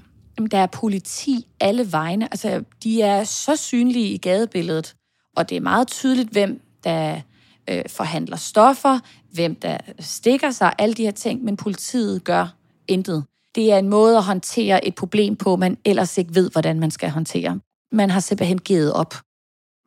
der 0.51 0.59
er 0.59 0.67
politi 0.67 1.47
alle 1.61 1.93
vegne. 1.93 2.25
Altså, 2.25 2.65
de 2.83 3.03
er 3.03 3.25
så 3.25 3.57
synlige 3.57 4.09
i 4.09 4.17
gadebilledet, 4.17 4.95
og 5.37 5.51
det 5.51 5.57
er 5.57 5.61
meget 5.61 5.89
tydeligt, 5.89 6.31
hvem 6.31 6.61
der 6.85 7.21
øh, 7.69 7.83
forhandler 7.89 8.37
stoffer, 8.37 8.99
hvem 9.33 9.55
der 9.55 9.79
stikker 10.01 10.51
sig, 10.51 10.73
alle 10.79 10.95
de 10.95 11.03
her 11.03 11.11
ting, 11.11 11.45
men 11.45 11.57
politiet 11.57 12.25
gør 12.25 12.55
intet. 12.89 13.25
Det 13.55 13.73
er 13.73 13.79
en 13.79 13.89
måde 13.89 14.17
at 14.17 14.23
håndtere 14.23 14.87
et 14.87 14.95
problem 14.95 15.37
på, 15.37 15.57
man 15.57 15.77
ellers 15.85 16.19
ikke 16.19 16.35
ved, 16.35 16.51
hvordan 16.51 16.81
man 16.81 16.91
skal 16.91 17.11
håndtere. 17.11 17.61
Man 17.93 18.11
har 18.11 18.21
simpelthen 18.21 18.59
givet 18.59 18.93
op. 18.93 19.15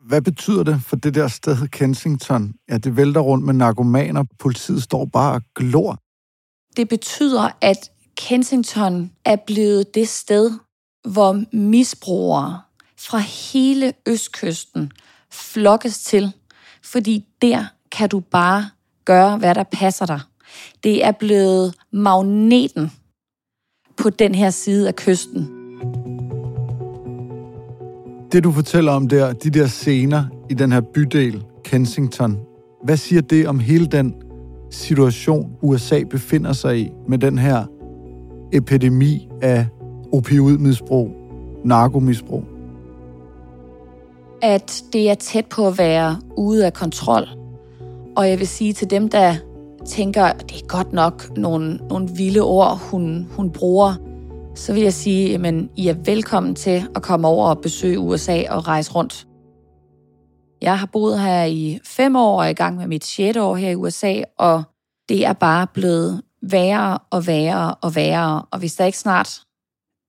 Hvad 0.07 0.21
betyder 0.21 0.63
det 0.63 0.81
for 0.81 0.95
det 0.95 1.15
der 1.15 1.27
sted 1.27 1.67
Kensington? 1.67 2.53
Ja, 2.69 2.77
det 2.77 2.97
vælter 2.97 3.21
rundt 3.21 3.45
med 3.45 3.53
narkomaner. 3.53 4.23
Politiet 4.39 4.83
står 4.83 5.05
bare 5.05 5.33
og 5.33 5.41
glor. 5.55 5.97
Det 6.77 6.89
betyder, 6.89 7.49
at 7.61 7.91
Kensington 8.17 9.11
er 9.25 9.35
blevet 9.47 9.95
det 9.95 10.09
sted, 10.09 10.51
hvor 11.07 11.43
misbrugere 11.55 12.61
fra 12.97 13.17
hele 13.17 13.93
østkysten 14.07 14.91
flokkes 15.31 16.03
til, 16.03 16.33
fordi 16.83 17.25
der 17.41 17.65
kan 17.91 18.09
du 18.09 18.19
bare 18.19 18.65
gøre, 19.05 19.37
hvad 19.37 19.55
der 19.55 19.63
passer 19.63 20.05
dig. 20.05 20.19
Det 20.83 21.05
er 21.05 21.11
blevet 21.11 21.75
magneten 21.93 22.91
på 23.97 24.09
den 24.09 24.35
her 24.35 24.49
side 24.49 24.87
af 24.87 24.95
kysten. 24.95 25.49
Det 28.31 28.43
du 28.43 28.51
fortæller 28.51 28.91
om 28.91 29.07
der, 29.07 29.33
de 29.33 29.49
der 29.49 29.67
scener 29.67 30.25
i 30.49 30.53
den 30.53 30.71
her 30.71 30.81
bydel, 30.81 31.43
Kensington, 31.63 32.39
hvad 32.83 32.97
siger 32.97 33.21
det 33.21 33.47
om 33.47 33.59
hele 33.59 33.85
den 33.85 34.15
situation, 34.71 35.51
USA 35.61 36.03
befinder 36.09 36.53
sig 36.53 36.79
i 36.79 36.89
med 37.07 37.17
den 37.17 37.37
her 37.37 37.65
epidemi 38.53 39.27
af 39.41 39.67
opioidmisbrug, 40.13 41.11
narkomisbrug? 41.65 42.43
At 44.41 44.83
det 44.93 45.09
er 45.09 45.15
tæt 45.15 45.45
på 45.45 45.67
at 45.67 45.77
være 45.77 46.21
ude 46.37 46.65
af 46.65 46.73
kontrol. 46.73 47.27
Og 48.15 48.29
jeg 48.29 48.39
vil 48.39 48.47
sige 48.47 48.73
til 48.73 48.89
dem, 48.89 49.09
der 49.09 49.35
tænker, 49.87 50.23
at 50.23 50.49
det 50.49 50.61
er 50.61 50.67
godt 50.67 50.93
nok 50.93 51.37
nogle, 51.37 51.75
nogle 51.89 52.09
vilde 52.09 52.39
ord, 52.39 52.77
hun, 52.77 53.27
hun 53.31 53.51
bruger, 53.51 53.95
så 54.55 54.73
vil 54.73 54.83
jeg 54.83 54.93
sige, 54.93 55.47
at 55.47 55.53
I 55.75 55.87
er 55.87 55.93
velkommen 55.93 56.55
til 56.55 56.83
at 56.95 57.01
komme 57.01 57.27
over 57.27 57.49
og 57.49 57.61
besøge 57.61 57.99
USA 57.99 58.43
og 58.49 58.67
rejse 58.67 58.91
rundt. 58.91 59.27
Jeg 60.61 60.79
har 60.79 60.89
boet 60.93 61.19
her 61.19 61.43
i 61.43 61.79
fem 61.85 62.15
år 62.15 62.37
og 62.37 62.45
er 62.45 62.49
i 62.49 62.53
gang 62.53 62.77
med 62.77 62.87
mit 62.87 63.05
sjette 63.05 63.41
år 63.41 63.55
her 63.55 63.69
i 63.69 63.75
USA, 63.75 64.21
og 64.37 64.63
det 65.09 65.25
er 65.25 65.33
bare 65.33 65.67
blevet 65.73 66.21
værre 66.41 66.97
og 67.09 67.27
værre 67.27 67.75
og 67.75 67.95
værre. 67.95 68.45
Og 68.51 68.59
hvis 68.59 68.75
der 68.75 68.85
ikke 68.85 68.97
snart 68.97 69.41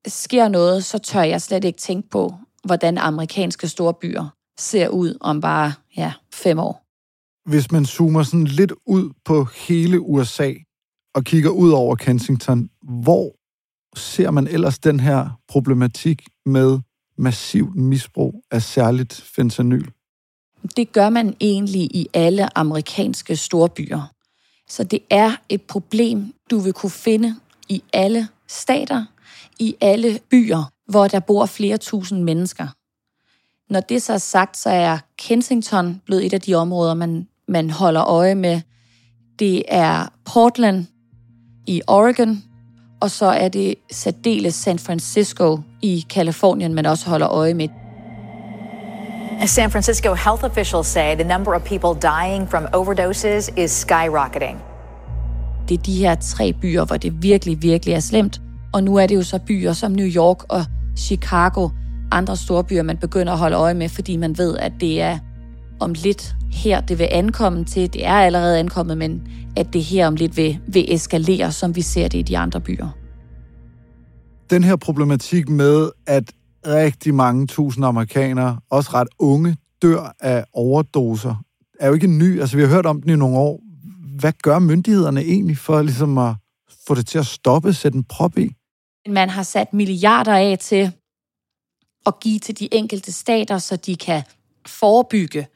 sker 0.06 0.48
noget, 0.48 0.84
så 0.84 0.98
tør 0.98 1.22
jeg 1.22 1.42
slet 1.42 1.64
ikke 1.64 1.78
tænke 1.78 2.08
på, 2.08 2.34
hvordan 2.64 2.98
amerikanske 2.98 3.68
storbyer 3.68 4.28
ser 4.58 4.88
ud 4.88 5.16
om 5.20 5.40
bare 5.40 5.72
ja, 5.96 6.12
fem 6.34 6.58
år. 6.58 6.82
Hvis 7.50 7.70
man 7.70 7.86
zoomer 7.86 8.22
sådan 8.22 8.44
lidt 8.46 8.72
ud 8.86 9.10
på 9.24 9.44
hele 9.44 10.00
USA 10.00 10.52
og 11.14 11.24
kigger 11.24 11.50
ud 11.50 11.70
over 11.70 11.96
Kensington, 11.96 12.70
hvor 12.82 13.32
ser 13.96 14.30
man 14.30 14.46
ellers 14.46 14.78
den 14.78 15.00
her 15.00 15.40
problematik 15.48 16.28
med 16.46 16.80
massivt 17.18 17.76
misbrug 17.76 18.44
af 18.50 18.62
særligt 18.62 19.12
fentanyl? 19.12 19.90
Det 20.76 20.92
gør 20.92 21.10
man 21.10 21.36
egentlig 21.40 21.82
i 21.82 22.06
alle 22.14 22.58
amerikanske 22.58 23.36
storbyer. 23.36 24.12
Så 24.68 24.84
det 24.84 25.00
er 25.10 25.36
et 25.48 25.62
problem, 25.62 26.34
du 26.50 26.58
vil 26.58 26.72
kunne 26.72 26.90
finde 26.90 27.36
i 27.68 27.82
alle 27.92 28.28
stater, 28.48 29.04
i 29.58 29.76
alle 29.80 30.18
byer, 30.30 30.72
hvor 30.92 31.08
der 31.08 31.20
bor 31.20 31.46
flere 31.46 31.76
tusind 31.76 32.22
mennesker. 32.22 32.66
Når 33.72 33.80
det 33.80 34.02
så 34.02 34.12
er 34.12 34.18
sagt, 34.18 34.56
så 34.56 34.70
er 34.70 34.98
Kensington 35.18 36.00
blevet 36.06 36.26
et 36.26 36.32
af 36.32 36.40
de 36.40 36.54
områder, 36.54 36.94
man, 36.94 37.28
man 37.48 37.70
holder 37.70 38.04
øje 38.04 38.34
med. 38.34 38.60
Det 39.38 39.62
er 39.68 40.08
Portland 40.32 40.86
i 41.66 41.82
Oregon, 41.86 42.42
og 43.00 43.10
så 43.10 43.26
er 43.26 43.48
det 43.48 43.74
særdeles 43.90 44.54
San 44.54 44.78
Francisco 44.78 45.58
i 45.82 46.04
Kalifornien, 46.10 46.74
man 46.74 46.86
også 46.86 47.10
holder 47.10 47.28
øje 47.28 47.54
med. 47.54 47.68
San 49.46 49.70
Francisco 49.70 50.14
health 50.14 50.44
officials 50.44 50.86
say 50.86 51.14
the 51.14 51.28
number 51.28 51.54
of 51.54 51.62
people 51.64 52.10
dying 52.10 52.50
from 52.50 52.66
overdoses 52.72 53.50
is 53.56 53.70
skyrocketing. 53.70 54.58
Det 55.68 55.78
er 55.78 55.82
de 55.82 55.96
her 55.96 56.14
tre 56.14 56.52
byer, 56.52 56.84
hvor 56.84 56.96
det 56.96 57.22
virkelig, 57.22 57.62
virkelig 57.62 57.94
er 57.94 58.00
slemt. 58.00 58.40
Og 58.72 58.84
nu 58.84 58.96
er 58.96 59.06
det 59.06 59.14
jo 59.14 59.22
så 59.22 59.38
byer 59.38 59.72
som 59.72 59.92
New 59.92 60.06
York 60.06 60.44
og 60.48 60.64
Chicago, 60.96 61.68
andre 62.10 62.36
store 62.36 62.64
byer, 62.64 62.82
man 62.82 62.96
begynder 62.96 63.32
at 63.32 63.38
holde 63.38 63.56
øje 63.56 63.74
med, 63.74 63.88
fordi 63.88 64.16
man 64.16 64.38
ved, 64.38 64.56
at 64.56 64.72
det 64.80 65.00
er 65.00 65.18
om 65.80 65.92
lidt 65.92 66.34
her, 66.52 66.80
det 66.80 66.98
vil 66.98 67.08
ankomme 67.10 67.64
til. 67.64 67.92
Det 67.92 68.06
er 68.06 68.12
allerede 68.12 68.58
ankommet, 68.58 68.98
men 68.98 69.28
at 69.56 69.72
det 69.72 69.82
her 69.82 70.06
om 70.06 70.14
lidt 70.14 70.36
vil, 70.36 70.58
vil 70.66 70.94
eskalere, 70.94 71.52
som 71.52 71.76
vi 71.76 71.82
ser 71.82 72.08
det 72.08 72.18
i 72.18 72.22
de 72.22 72.38
andre 72.38 72.60
byer. 72.60 72.88
Den 74.50 74.64
her 74.64 74.76
problematik 74.76 75.48
med, 75.48 75.90
at 76.06 76.32
rigtig 76.66 77.14
mange 77.14 77.46
tusind 77.46 77.84
amerikanere, 77.84 78.58
også 78.70 78.90
ret 78.94 79.08
unge, 79.18 79.56
dør 79.82 80.14
af 80.20 80.44
overdoser, 80.52 81.42
er 81.80 81.88
jo 81.88 81.94
ikke 81.94 82.06
ny. 82.06 82.40
Altså, 82.40 82.56
vi 82.56 82.62
har 82.62 82.68
hørt 82.68 82.86
om 82.86 83.02
den 83.02 83.10
i 83.10 83.16
nogle 83.16 83.36
år. 83.36 83.60
Hvad 84.20 84.32
gør 84.42 84.58
myndighederne 84.58 85.20
egentlig 85.20 85.58
for 85.58 85.82
ligesom 85.82 86.18
at 86.18 86.34
få 86.86 86.94
det 86.94 87.06
til 87.06 87.18
at 87.18 87.26
stoppe, 87.26 87.72
sætte 87.72 87.98
en 87.98 88.04
prop 88.04 88.38
i? 88.38 88.50
Man 89.08 89.30
har 89.30 89.42
sat 89.42 89.72
milliarder 89.74 90.36
af 90.36 90.58
til 90.58 90.92
at 92.06 92.20
give 92.20 92.38
til 92.38 92.58
de 92.58 92.74
enkelte 92.74 93.12
stater, 93.12 93.58
så 93.58 93.76
de 93.76 93.96
kan 93.96 94.22
forebygge, 94.66 95.46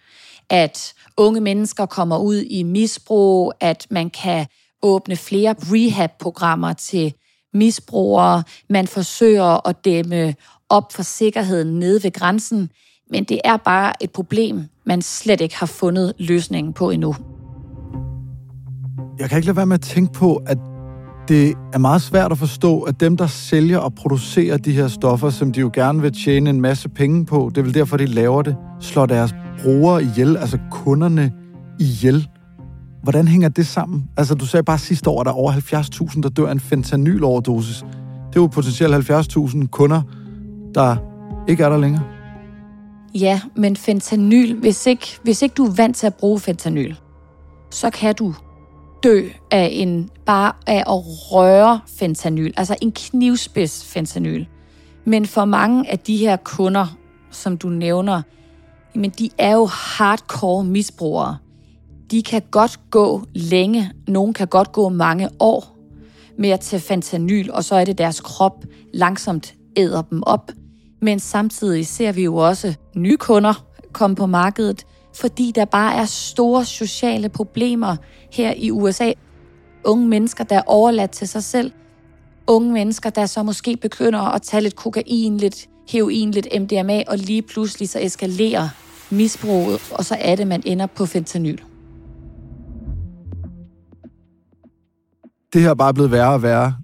at 0.51 0.95
unge 1.17 1.41
mennesker 1.41 1.87
kommer 1.87 2.19
ud 2.19 2.37
i 2.37 2.63
misbrug, 2.63 3.53
at 3.61 3.87
man 3.91 4.11
kan 4.11 4.47
åbne 4.83 5.17
flere 5.17 5.55
rehab-programmer 5.59 6.73
til 6.73 7.15
misbrugere. 7.55 8.43
Man 8.71 8.87
forsøger 8.87 9.69
at 9.69 9.85
dæmme 9.85 10.35
op 10.69 10.93
for 10.93 11.03
sikkerheden 11.03 11.79
nede 11.79 12.03
ved 12.03 12.13
grænsen, 12.13 12.71
men 13.11 13.25
det 13.25 13.41
er 13.45 13.57
bare 13.57 14.03
et 14.03 14.11
problem, 14.11 14.65
man 14.85 15.03
slet 15.03 15.41
ikke 15.41 15.57
har 15.57 15.67
fundet 15.67 16.13
løsningen 16.19 16.73
på 16.73 16.91
endnu. 16.91 17.17
Jeg 19.19 19.29
kan 19.29 19.39
ikke 19.39 19.47
lade 19.47 19.57
være 19.57 19.67
med 19.67 19.75
at 19.75 19.81
tænke 19.81 20.13
på, 20.13 20.43
at 20.47 20.59
det 21.29 21.55
er 21.73 21.79
meget 21.79 22.03
svært 22.03 22.33
at 22.33 22.39
forstå, 22.39 22.81
at 22.81 23.01
dem, 23.01 23.17
der 23.17 23.27
sælger 23.27 23.79
og 23.79 23.95
producerer 23.95 24.57
de 24.57 24.73
her 24.73 24.89
stoffer, 24.89 25.31
som 25.31 25.53
de 25.53 25.61
jo 25.61 25.71
gerne 25.75 26.03
vil 26.03 26.13
tjene 26.13 26.51
en 26.51 26.61
masse 26.61 26.89
penge 26.89 27.27
på, 27.27 27.51
det 27.55 27.61
er 27.61 27.63
vel 27.63 27.75
derfor, 27.75 27.97
de 27.97 28.07
laver 28.07 28.43
det, 28.43 28.57
slår 28.81 29.07
deres 29.07 29.35
brugere 29.63 30.03
ihjel, 30.03 30.37
altså 30.37 30.59
kunderne 30.71 31.33
ihjel. 31.81 32.29
Hvordan 33.03 33.29
hænger 33.29 33.49
det 33.49 33.67
sammen? 33.67 34.09
Altså, 34.17 34.35
du 34.35 34.47
sagde 34.47 34.65
bare 34.65 34.79
sidste 34.79 35.11
år, 35.11 35.21
at 35.21 35.27
der 35.27 35.33
er 35.33 35.37
over 35.37 35.53
70.000, 35.53 36.21
der 36.21 36.29
dør 36.29 36.47
af 36.47 36.53
en 36.53 36.61
fentanyloverdosis. 36.61 37.77
Det 38.29 38.37
er 38.37 38.41
jo 38.41 38.47
potentielt 38.47 39.11
70.000 39.11 39.67
kunder, 39.67 40.03
der 40.75 40.97
ikke 41.49 41.65
er 41.65 41.69
der 41.69 41.79
længere. 41.79 42.03
Ja, 43.15 43.41
men 43.57 43.77
fentanyl, 43.77 44.55
hvis 44.61 44.87
ikke, 44.87 45.07
hvis 45.23 45.43
ikke 45.43 45.55
du 45.55 45.65
er 45.65 45.75
vant 45.77 45.97
til 45.97 46.07
at 46.07 46.15
bruge 46.15 46.41
fentanyl, 46.41 46.97
så 47.71 47.91
kan 47.91 48.15
du 48.15 48.35
dø 49.07 49.29
af 49.51 49.69
en 49.73 50.11
bare 50.25 50.53
af 50.67 50.79
at 50.79 51.03
røre 51.33 51.81
fentanyl, 51.87 52.53
altså 52.57 52.77
en 52.83 52.93
knivspids 52.93 53.85
fentanyl. 53.85 54.47
Men 55.05 55.27
for 55.27 55.45
mange 55.45 55.91
af 55.91 55.99
de 55.99 56.17
her 56.17 56.37
kunder, 56.37 56.97
som 57.31 57.57
du 57.57 57.69
nævner, 57.69 58.23
men 58.95 59.11
de 59.11 59.31
er 59.39 59.53
jo 59.53 59.65
hardcore 59.67 60.65
misbrugere. 60.65 61.37
De 62.11 62.23
kan 62.23 62.43
godt 62.51 62.81
gå 62.91 63.23
længe, 63.35 63.93
nogen 64.09 64.35
kan 64.35 64.47
godt 64.47 64.73
gå 64.73 64.89
mange 64.89 65.29
år 65.41 65.77
med 66.39 66.51
at 66.51 66.61
tage 66.61 66.81
fentanyl, 66.81 67.51
og 67.51 67.65
så 67.65 67.75
er 67.75 67.85
det 67.85 67.99
deres 67.99 68.21
krop 68.21 68.65
langsomt 68.95 69.55
æder 69.77 70.03
dem 70.03 70.23
op. 70.23 70.51
Men 71.01 71.21
samtidig 71.21 71.87
ser 71.87 72.13
vi 72.13 72.25
jo 72.25 72.37
også 72.37 72.75
nye 72.97 73.17
kunder 73.17 73.65
komme 73.93 74.17
på 74.17 74.27
markedet, 74.27 74.87
fordi 75.21 75.53
der 75.55 75.65
bare 75.65 75.95
er 75.95 76.05
store 76.05 76.65
sociale 76.65 77.29
problemer 77.29 77.97
her 78.33 78.55
i 78.57 78.71
USA. 78.71 79.13
Unge 79.85 80.09
mennesker, 80.09 80.45
der 80.45 80.57
er 80.57 80.63
overladt 80.67 81.11
til 81.11 81.29
sig 81.29 81.45
selv. 81.45 81.73
Unge 82.47 82.73
mennesker, 82.73 83.11
der 83.11 83.27
så 83.27 83.43
måske 83.43 83.77
begynder 83.77 84.21
at 84.21 84.43
tage 84.43 84.61
lidt 84.61 84.77
kokain, 84.77 85.37
lidt 85.37 85.69
heroin, 85.89 86.31
lidt 86.31 86.49
MDMA, 86.61 87.03
og 87.09 87.19
lige 87.19 87.43
pludselig 87.43 87.89
så 87.89 87.99
eskalerer 88.03 88.69
misbruget, 89.11 89.93
og 89.93 90.05
så 90.05 90.17
er 90.21 90.37
det, 90.37 90.47
man 90.47 90.63
ender 90.67 90.87
på 90.87 91.07
fentanyl. 91.07 91.61
Det 95.53 95.63
her 95.63 95.71
er 95.71 95.75
bare 95.75 95.95
blevet 95.95 96.11
værre 96.11 96.33
og 96.33 96.43
værre 96.43 96.77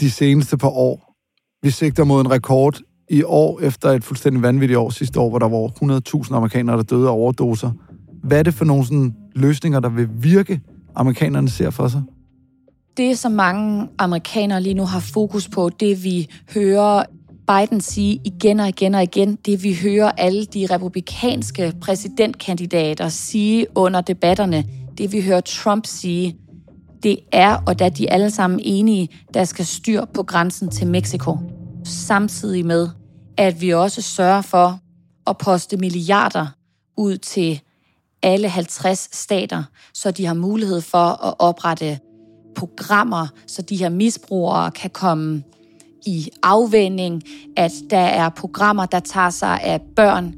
de 0.00 0.10
seneste 0.10 0.56
par 0.56 0.68
år. 0.68 1.14
Vi 1.62 1.70
sigter 1.70 2.04
mod 2.04 2.20
en 2.20 2.30
rekord 2.30 2.80
i 3.10 3.22
år, 3.22 3.60
efter 3.60 3.88
et 3.88 4.04
fuldstændig 4.04 4.42
vanvittigt 4.42 4.78
år 4.78 4.90
sidste 4.90 5.20
år, 5.20 5.28
hvor 5.28 5.38
der 5.38 5.48
var 5.48 6.22
100.000 6.24 6.34
amerikanere, 6.34 6.76
der 6.76 6.82
døde 6.82 7.08
af 7.08 7.12
overdoser. 7.12 7.70
Hvad 8.22 8.38
er 8.38 8.42
det 8.42 8.54
for 8.54 8.64
nogle 8.64 8.84
sådan, 8.84 9.14
løsninger, 9.34 9.80
der 9.80 9.88
vil 9.88 10.08
virke, 10.14 10.60
amerikanerne 10.94 11.48
ser 11.48 11.70
for 11.70 11.88
sig? 11.88 12.02
Det, 12.96 13.18
som 13.18 13.32
mange 13.32 13.88
amerikanere 13.98 14.62
lige 14.62 14.74
nu 14.74 14.84
har 14.84 15.00
fokus 15.00 15.48
på, 15.48 15.70
det 15.80 16.04
vi 16.04 16.28
hører 16.54 17.02
Biden 17.46 17.80
sige 17.80 18.20
igen 18.24 18.60
og 18.60 18.68
igen 18.68 18.94
og 18.94 19.02
igen, 19.02 19.38
det 19.46 19.62
vi 19.62 19.78
hører 19.82 20.10
alle 20.10 20.44
de 20.44 20.66
republikanske 20.70 21.72
præsidentkandidater 21.80 23.08
sige 23.08 23.66
under 23.74 24.00
debatterne, 24.00 24.64
det 24.98 25.12
vi 25.12 25.20
hører 25.20 25.40
Trump 25.40 25.86
sige, 25.86 26.36
det 27.02 27.18
er, 27.32 27.56
og 27.66 27.78
da 27.78 27.88
de 27.88 28.10
alle 28.10 28.30
sammen 28.30 28.60
enige, 28.62 29.08
der 29.34 29.44
skal 29.44 29.66
styr 29.66 30.04
på 30.14 30.22
grænsen 30.22 30.68
til 30.68 30.86
Mexico. 30.86 31.38
Samtidig 31.84 32.66
med, 32.66 32.88
at 33.36 33.60
vi 33.60 33.70
også 33.70 34.02
sørger 34.02 34.42
for 34.42 34.80
at 35.26 35.38
poste 35.38 35.76
milliarder 35.76 36.46
ud 36.96 37.16
til 37.16 37.60
alle 38.22 38.48
50 38.48 39.08
stater, 39.12 39.64
så 39.94 40.10
de 40.10 40.26
har 40.26 40.34
mulighed 40.34 40.80
for 40.80 41.26
at 41.26 41.34
oprette 41.38 41.98
programmer, 42.56 43.26
så 43.46 43.62
de 43.62 43.76
her 43.76 43.88
misbrugere 43.88 44.70
kan 44.70 44.90
komme 44.90 45.42
i 46.06 46.30
afvænding, 46.42 47.22
at 47.56 47.72
der 47.90 47.98
er 47.98 48.28
programmer, 48.28 48.86
der 48.86 49.00
tager 49.00 49.30
sig 49.30 49.60
af 49.60 49.80
børn, 49.96 50.34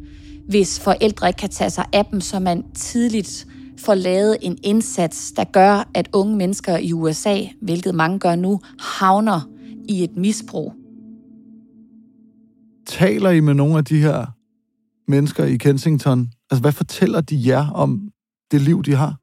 hvis 0.49 0.81
forældre 0.81 1.29
ikke 1.29 1.39
kan 1.39 1.51
tage 1.51 1.71
sig 1.71 1.85
af 1.93 2.05
dem, 2.05 2.21
så 2.21 2.41
man 2.41 2.65
tidligt 2.75 3.47
får 3.79 3.95
lavet 3.95 4.37
en 4.41 4.59
indsats, 4.63 5.33
der 5.37 5.45
gør, 5.45 5.89
at 5.95 6.09
unge 6.13 6.37
mennesker 6.37 6.77
i 6.77 6.93
USA, 6.93 7.41
hvilket 7.61 7.95
mange 7.95 8.19
gør 8.19 8.35
nu, 8.35 8.61
havner 8.79 9.41
i 9.89 10.05
et 10.05 10.17
misbrug. 10.17 10.82
Taler 12.87 13.31
I 13.31 13.41
med 13.41 13.55
nogle 13.55 13.79
af 13.79 13.85
de 13.85 13.99
her 13.99 14.27
mennesker 15.09 15.45
i 15.45 15.57
Kensington? 15.57 16.29
Altså, 16.51 16.61
hvad 16.61 16.73
fortæller 16.73 17.21
de 17.21 17.43
jer 17.47 17.71
om 17.71 18.09
det 18.51 18.61
liv, 18.61 18.83
de 18.83 18.95
har? 18.95 19.17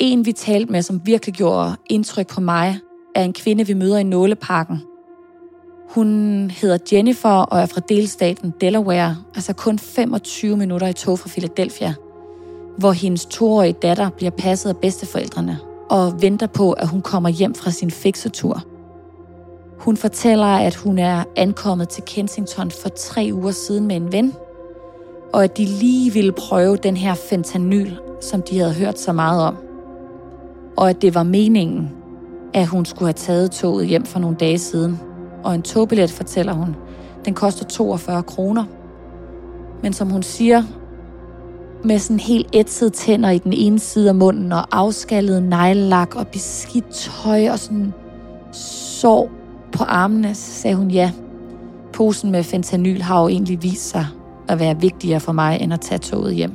En, 0.00 0.26
vi 0.26 0.32
talte 0.32 0.72
med, 0.72 0.82
som 0.82 1.00
virkelig 1.04 1.34
gjorde 1.34 1.76
indtryk 1.90 2.28
på 2.28 2.40
mig, 2.40 2.78
er 3.14 3.24
en 3.24 3.32
kvinde, 3.32 3.66
vi 3.66 3.74
møder 3.74 3.98
i 3.98 4.02
Nåleparken. 4.02 4.78
Hun 5.88 6.50
hedder 6.50 6.78
Jennifer 6.92 7.28
og 7.28 7.60
er 7.60 7.66
fra 7.66 7.80
delstaten 7.88 8.52
Delaware, 8.60 9.16
altså 9.34 9.52
kun 9.52 9.78
25 9.78 10.56
minutter 10.56 10.86
i 10.86 10.92
tog 10.92 11.18
fra 11.18 11.28
Philadelphia, 11.28 11.94
hvor 12.78 12.92
hendes 12.92 13.26
toårige 13.26 13.72
datter 13.72 14.10
bliver 14.10 14.30
passet 14.30 14.70
af 14.70 14.76
bedsteforældrene 14.76 15.58
og 15.90 16.22
venter 16.22 16.46
på, 16.46 16.72
at 16.72 16.88
hun 16.88 17.02
kommer 17.02 17.28
hjem 17.28 17.54
fra 17.54 17.70
sin 17.70 17.90
fiksetur. 17.90 18.75
Hun 19.78 19.96
fortæller, 19.96 20.46
at 20.46 20.74
hun 20.74 20.98
er 20.98 21.24
ankommet 21.36 21.88
til 21.88 22.02
Kensington 22.06 22.70
for 22.70 22.88
tre 22.88 23.30
uger 23.32 23.50
siden 23.50 23.86
med 23.86 23.96
en 23.96 24.12
ven, 24.12 24.34
og 25.32 25.44
at 25.44 25.56
de 25.56 25.64
lige 25.64 26.12
ville 26.12 26.32
prøve 26.32 26.76
den 26.76 26.96
her 26.96 27.14
fentanyl, 27.14 27.98
som 28.20 28.42
de 28.42 28.58
havde 28.58 28.74
hørt 28.74 28.98
så 28.98 29.12
meget 29.12 29.42
om. 29.42 29.56
Og 30.76 30.90
at 30.90 31.02
det 31.02 31.14
var 31.14 31.22
meningen, 31.22 31.90
at 32.54 32.66
hun 32.66 32.84
skulle 32.84 33.06
have 33.06 33.12
taget 33.12 33.50
toget 33.50 33.86
hjem 33.86 34.04
for 34.04 34.18
nogle 34.18 34.36
dage 34.36 34.58
siden. 34.58 35.00
Og 35.44 35.54
en 35.54 35.62
togbillet, 35.62 36.10
fortæller 36.10 36.52
hun, 36.52 36.76
den 37.24 37.34
koster 37.34 37.64
42 37.64 38.22
kroner. 38.22 38.64
Men 39.82 39.92
som 39.92 40.10
hun 40.10 40.22
siger, 40.22 40.62
med 41.84 41.98
sådan 41.98 42.20
helt 42.20 42.48
ætset 42.52 42.92
tænder 42.92 43.30
i 43.30 43.38
den 43.38 43.52
ene 43.52 43.78
side 43.78 44.08
af 44.08 44.14
munden, 44.14 44.52
og 44.52 44.78
afskallet 44.78 45.42
neglelak 45.42 46.16
og 46.16 46.28
beskidt 46.28 46.90
tøj 46.90 47.48
og 47.50 47.58
sådan 47.58 47.94
sår 48.52 49.35
på 49.76 49.84
armene, 49.84 50.34
så 50.34 50.52
sagde 50.52 50.76
hun 50.76 50.90
ja. 50.90 51.12
Posen 51.92 52.30
med 52.30 52.44
fentanyl 52.44 53.02
har 53.02 53.20
jo 53.20 53.28
egentlig 53.28 53.62
vist 53.62 53.88
sig 53.88 54.06
at 54.48 54.58
være 54.58 54.80
vigtigere 54.80 55.20
for 55.20 55.32
mig, 55.32 55.60
end 55.60 55.72
at 55.72 55.80
tage 55.80 55.98
toget 55.98 56.34
hjem. 56.34 56.54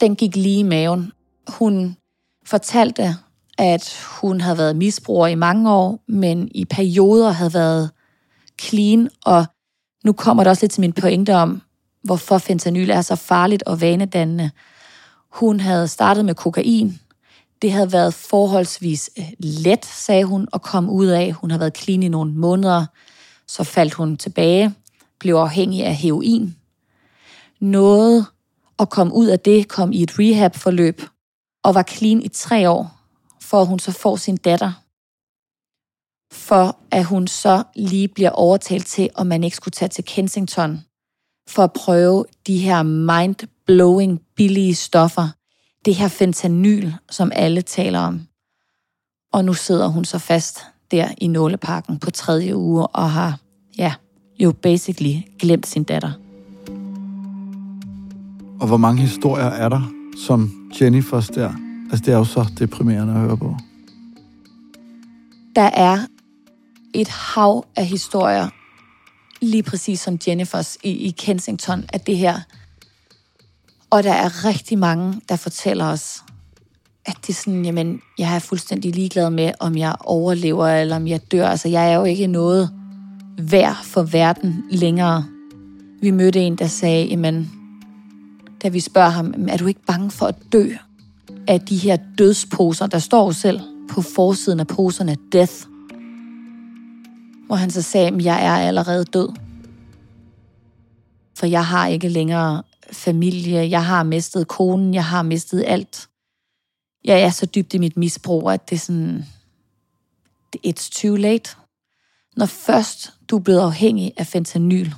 Den 0.00 0.16
gik 0.16 0.36
lige 0.36 0.58
i 0.58 0.62
maven. 0.62 1.12
Hun 1.48 1.96
fortalte, 2.46 3.14
at 3.58 4.08
hun 4.20 4.40
havde 4.40 4.58
været 4.58 4.76
misbruger 4.76 5.26
i 5.26 5.34
mange 5.34 5.72
år, 5.72 5.98
men 6.08 6.48
i 6.54 6.64
perioder 6.64 7.30
havde 7.30 7.54
været 7.54 7.90
clean, 8.60 9.08
og 9.24 9.46
nu 10.04 10.12
kommer 10.12 10.44
det 10.44 10.50
også 10.50 10.62
lidt 10.62 10.72
til 10.72 10.80
min 10.80 10.92
pointe 10.92 11.34
om, 11.34 11.62
hvorfor 12.02 12.38
fentanyl 12.38 12.90
er 12.90 13.00
så 13.00 13.16
farligt 13.16 13.62
og 13.62 13.80
vanedannende. 13.80 14.50
Hun 15.32 15.60
havde 15.60 15.88
startet 15.88 16.24
med 16.24 16.34
kokain. 16.34 17.00
Det 17.66 17.74
havde 17.74 17.92
været 17.92 18.14
forholdsvis 18.14 19.10
øh, 19.18 19.32
let, 19.38 19.84
sagde 19.84 20.24
hun, 20.24 20.48
at 20.52 20.62
komme 20.62 20.92
ud 20.92 21.06
af. 21.06 21.32
Hun 21.32 21.50
har 21.50 21.58
været 21.58 21.78
clean 21.78 22.02
i 22.02 22.08
nogle 22.08 22.32
måneder. 22.32 22.86
Så 23.46 23.64
faldt 23.64 23.94
hun 23.94 24.16
tilbage, 24.16 24.74
blev 25.18 25.34
afhængig 25.34 25.84
af 25.84 25.94
heroin. 25.94 26.56
Noget 27.60 28.26
at 28.78 28.90
komme 28.90 29.14
ud 29.14 29.26
af 29.26 29.40
det, 29.40 29.68
kom 29.68 29.92
i 29.92 30.02
et 30.02 30.18
rehab-forløb 30.18 31.02
og 31.64 31.74
var 31.74 31.82
clean 31.82 32.22
i 32.22 32.28
tre 32.28 32.70
år, 32.70 33.00
for 33.42 33.60
at 33.60 33.66
hun 33.66 33.78
så 33.78 33.92
får 33.92 34.16
sin 34.16 34.36
datter. 34.36 34.72
For 36.32 36.78
at 36.90 37.04
hun 37.04 37.26
så 37.26 37.62
lige 37.74 38.08
bliver 38.08 38.30
overtalt 38.30 38.86
til, 38.86 39.10
om 39.14 39.26
man 39.26 39.44
ikke 39.44 39.56
skulle 39.56 39.72
tage 39.72 39.88
til 39.88 40.04
Kensington 40.04 40.84
for 41.48 41.62
at 41.62 41.72
prøve 41.72 42.24
de 42.46 42.58
her 42.58 42.82
mind-blowing 42.82 44.22
billige 44.36 44.74
stoffer. 44.74 45.28
Det 45.86 45.94
her 45.94 46.08
fentanyl, 46.08 46.92
som 47.10 47.32
alle 47.34 47.62
taler 47.62 48.00
om. 48.00 48.20
Og 49.32 49.44
nu 49.44 49.54
sidder 49.54 49.88
hun 49.88 50.04
så 50.04 50.18
fast 50.18 50.66
der 50.90 51.08
i 51.18 51.26
nåleparken 51.26 51.98
på 51.98 52.10
tredje 52.10 52.56
uge 52.56 52.86
og 52.86 53.10
har, 53.10 53.38
ja, 53.78 53.94
jo 54.38 54.52
basically 54.52 55.14
glemt 55.38 55.66
sin 55.66 55.84
datter. 55.84 56.12
Og 58.60 58.66
hvor 58.66 58.76
mange 58.76 59.00
historier 59.00 59.44
er 59.44 59.68
der, 59.68 59.92
som 60.26 60.70
Jennifers 60.80 61.28
der? 61.28 61.52
Altså, 61.90 62.04
det 62.04 62.14
er 62.14 62.18
jo 62.18 62.24
så 62.24 62.46
deprimerende 62.58 63.14
at 63.14 63.20
høre 63.20 63.36
på. 63.36 63.56
Der 65.56 65.70
er 65.74 65.98
et 66.94 67.08
hav 67.08 67.66
af 67.76 67.86
historier, 67.86 68.48
lige 69.40 69.62
præcis 69.62 70.00
som 70.00 70.18
Jennifers 70.28 70.78
i, 70.82 70.90
i 70.90 71.10
Kensington, 71.10 71.84
at 71.88 72.06
det 72.06 72.16
her. 72.16 72.40
Og 73.90 74.02
der 74.02 74.12
er 74.12 74.44
rigtig 74.44 74.78
mange, 74.78 75.20
der 75.28 75.36
fortæller 75.36 75.84
os, 75.84 76.22
at 77.04 77.16
det 77.22 77.28
er 77.28 77.34
sådan, 77.34 77.64
jamen, 77.64 78.00
jeg 78.18 78.34
er 78.34 78.38
fuldstændig 78.38 78.94
ligeglad 78.94 79.30
med, 79.30 79.52
om 79.60 79.76
jeg 79.76 79.94
overlever, 80.00 80.66
eller 80.68 80.96
om 80.96 81.06
jeg 81.06 81.32
dør. 81.32 81.48
Altså, 81.48 81.68
jeg 81.68 81.92
er 81.92 81.96
jo 81.96 82.04
ikke 82.04 82.26
noget 82.26 82.70
værd 83.38 83.84
for 83.84 84.02
verden 84.02 84.64
længere. 84.70 85.24
Vi 86.00 86.10
mødte 86.10 86.40
en, 86.40 86.56
der 86.56 86.66
sagde, 86.66 87.06
jamen, 87.06 87.52
da 88.62 88.68
vi 88.68 88.80
spørger 88.80 89.08
ham, 89.08 89.34
er 89.48 89.56
du 89.56 89.66
ikke 89.66 89.84
bange 89.86 90.10
for 90.10 90.26
at 90.26 90.36
dø 90.52 90.68
af 91.48 91.60
de 91.60 91.76
her 91.76 91.96
dødsposer? 92.18 92.86
Der 92.86 92.98
står 92.98 93.26
jo 93.26 93.32
selv 93.32 93.60
på 93.90 94.02
forsiden 94.02 94.60
af 94.60 94.66
poserne, 94.66 95.16
death. 95.32 95.54
Hvor 97.46 97.56
han 97.56 97.70
så 97.70 97.82
sagde, 97.82 98.06
at 98.06 98.24
jeg 98.24 98.46
er 98.46 98.56
allerede 98.56 99.04
død. 99.04 99.28
For 101.38 101.46
jeg 101.46 101.66
har 101.66 101.86
ikke 101.86 102.08
længere 102.08 102.62
familie, 102.92 103.70
jeg 103.70 103.84
har 103.84 104.02
mistet 104.02 104.48
konen, 104.48 104.94
jeg 104.94 105.04
har 105.04 105.22
mistet 105.22 105.64
alt. 105.66 106.08
Jeg 107.04 107.22
er 107.22 107.30
så 107.30 107.46
dybt 107.46 107.74
i 107.74 107.78
mit 107.78 107.96
misbrug, 107.96 108.50
at 108.50 108.70
det 108.70 108.76
er 108.76 108.80
sådan, 108.80 109.24
it's 110.66 111.02
too 111.02 111.16
late. 111.16 111.50
Når 112.36 112.46
først 112.46 113.12
du 113.30 113.36
er 113.36 113.40
blevet 113.40 113.60
afhængig 113.60 114.12
af 114.16 114.26
fentanyl, 114.26 114.94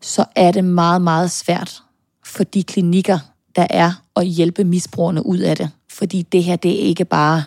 så 0.00 0.24
er 0.36 0.52
det 0.52 0.64
meget, 0.64 1.02
meget 1.02 1.30
svært 1.30 1.82
for 2.24 2.44
de 2.44 2.62
klinikker, 2.62 3.18
der 3.56 3.66
er, 3.70 3.92
at 4.16 4.26
hjælpe 4.26 4.64
misbrugerne 4.64 5.26
ud 5.26 5.38
af 5.38 5.56
det. 5.56 5.70
Fordi 5.90 6.22
det 6.22 6.44
her, 6.44 6.56
det 6.56 6.70
er 6.70 6.88
ikke 6.88 7.04
bare 7.04 7.44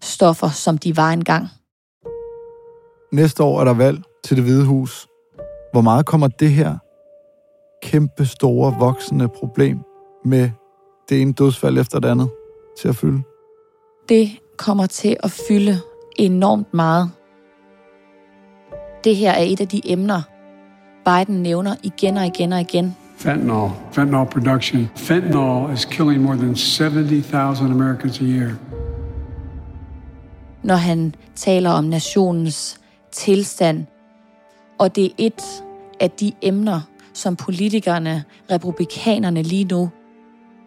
stoffer, 0.00 0.50
som 0.50 0.78
de 0.78 0.96
var 0.96 1.10
engang. 1.10 1.48
Næste 3.12 3.42
år 3.42 3.60
er 3.60 3.64
der 3.64 3.74
valg 3.74 4.02
til 4.24 4.36
det 4.36 4.44
hvide 4.44 4.64
hus. 4.64 5.06
Hvor 5.72 5.80
meget 5.80 6.06
kommer 6.06 6.28
det 6.28 6.50
her 6.50 6.78
kæmpe 7.90 8.26
store 8.26 8.74
voksende 8.78 9.28
problem 9.28 9.78
med 10.24 10.50
det 11.08 11.22
ene 11.22 11.32
dødsfald 11.32 11.78
efter 11.78 11.98
det 11.98 12.08
andet 12.08 12.30
til 12.80 12.88
at 12.88 12.96
fylde? 12.96 13.22
Det 14.08 14.30
kommer 14.56 14.86
til 14.86 15.16
at 15.22 15.30
fylde 15.30 15.78
enormt 16.16 16.74
meget. 16.74 17.10
Det 19.04 19.16
her 19.16 19.30
er 19.30 19.42
et 19.42 19.60
af 19.60 19.68
de 19.68 19.80
emner, 19.84 20.22
Biden 21.04 21.42
nævner 21.42 21.74
igen 21.82 22.16
og 22.16 22.26
igen 22.26 22.52
og 22.52 22.60
igen. 22.60 22.96
Fentanyl, 23.16 23.70
fentanyl 23.92 24.26
production. 24.26 24.88
Fentanyl 24.96 25.72
is 25.72 25.84
killing 25.84 26.22
more 26.22 26.36
than 26.36 26.56
70,000 26.56 27.72
Americans 27.72 28.20
a 28.20 28.24
year. 28.24 28.50
Når 30.62 30.76
han 30.76 31.14
taler 31.36 31.70
om 31.70 31.84
nationens 31.84 32.80
tilstand, 33.12 33.86
og 34.78 34.96
det 34.96 35.04
er 35.04 35.10
et 35.18 35.64
af 36.00 36.10
de 36.10 36.32
emner, 36.42 36.80
som 37.18 37.36
politikerne, 37.36 38.24
republikanerne 38.50 39.42
lige 39.42 39.64
nu 39.64 39.90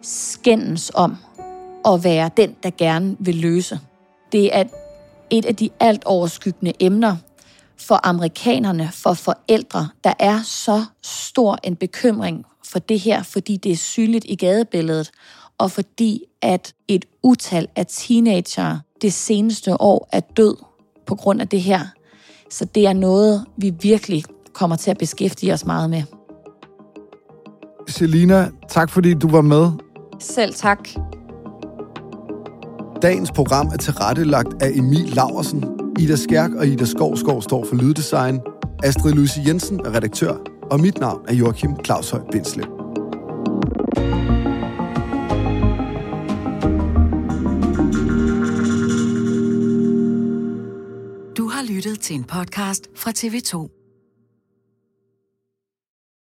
skændes 0.02 0.92
om 0.94 1.16
at 1.84 2.04
være 2.04 2.30
den, 2.36 2.56
der 2.62 2.70
gerne 2.78 3.16
vil 3.18 3.34
løse. 3.34 3.80
Det 4.32 4.56
er 4.56 4.64
et 5.30 5.44
af 5.44 5.56
de 5.56 5.70
alt 5.80 6.04
overskyggende 6.04 6.72
emner 6.80 7.16
for 7.76 8.06
amerikanerne, 8.06 8.90
for 8.92 9.12
forældre. 9.14 9.88
Der 10.04 10.12
er 10.18 10.42
så 10.42 10.84
stor 11.02 11.58
en 11.64 11.76
bekymring 11.76 12.44
for 12.64 12.78
det 12.78 13.00
her, 13.00 13.22
fordi 13.22 13.56
det 13.56 13.72
er 13.72 13.76
synligt 13.76 14.24
i 14.28 14.34
gadebilledet, 14.34 15.10
og 15.58 15.70
fordi 15.70 16.24
at 16.42 16.74
et 16.88 17.04
utal 17.22 17.68
af 17.76 17.86
teenager 17.88 18.78
det 19.02 19.12
seneste 19.12 19.80
år 19.80 20.08
er 20.12 20.20
død 20.20 20.56
på 21.06 21.14
grund 21.14 21.40
af 21.40 21.48
det 21.48 21.62
her. 21.62 21.80
Så 22.50 22.64
det 22.64 22.86
er 22.86 22.92
noget, 22.92 23.44
vi 23.56 23.74
virkelig 23.82 24.24
kommer 24.52 24.76
til 24.76 24.90
at 24.90 24.98
beskæftige 24.98 25.52
os 25.52 25.64
meget 25.64 25.90
med. 25.90 26.02
Selina, 27.88 28.50
tak 28.68 28.90
fordi 28.90 29.14
du 29.14 29.28
var 29.28 29.40
med. 29.40 29.70
Selv 30.20 30.54
tak. 30.54 30.88
Dagens 33.02 33.30
program 33.30 33.66
er 33.66 33.76
tilrettelagt 33.76 34.62
af 34.62 34.70
Emil 34.74 35.04
Laversen. 35.08 35.64
Ida 35.98 36.16
Skærk 36.16 36.50
og 36.52 36.66
Ida 36.66 36.84
Skovskov 36.84 37.42
står 37.42 37.64
for 37.64 37.76
lyddesign. 37.76 38.40
Astrid 38.82 39.12
Louise 39.12 39.40
Jensen 39.46 39.80
er 39.80 39.94
redaktør. 39.94 40.36
Og 40.70 40.80
mit 40.80 41.00
navn 41.00 41.20
er 41.28 41.34
Joachim 41.34 41.70
Claus 41.84 42.10
Høj 42.10 42.20
Bindslev. 42.32 42.64
Du 51.36 51.48
har 51.48 51.74
lyttet 51.74 52.00
til 52.00 52.16
en 52.16 52.24
podcast 52.24 52.88
fra 52.96 53.10
TV2. 53.18 53.81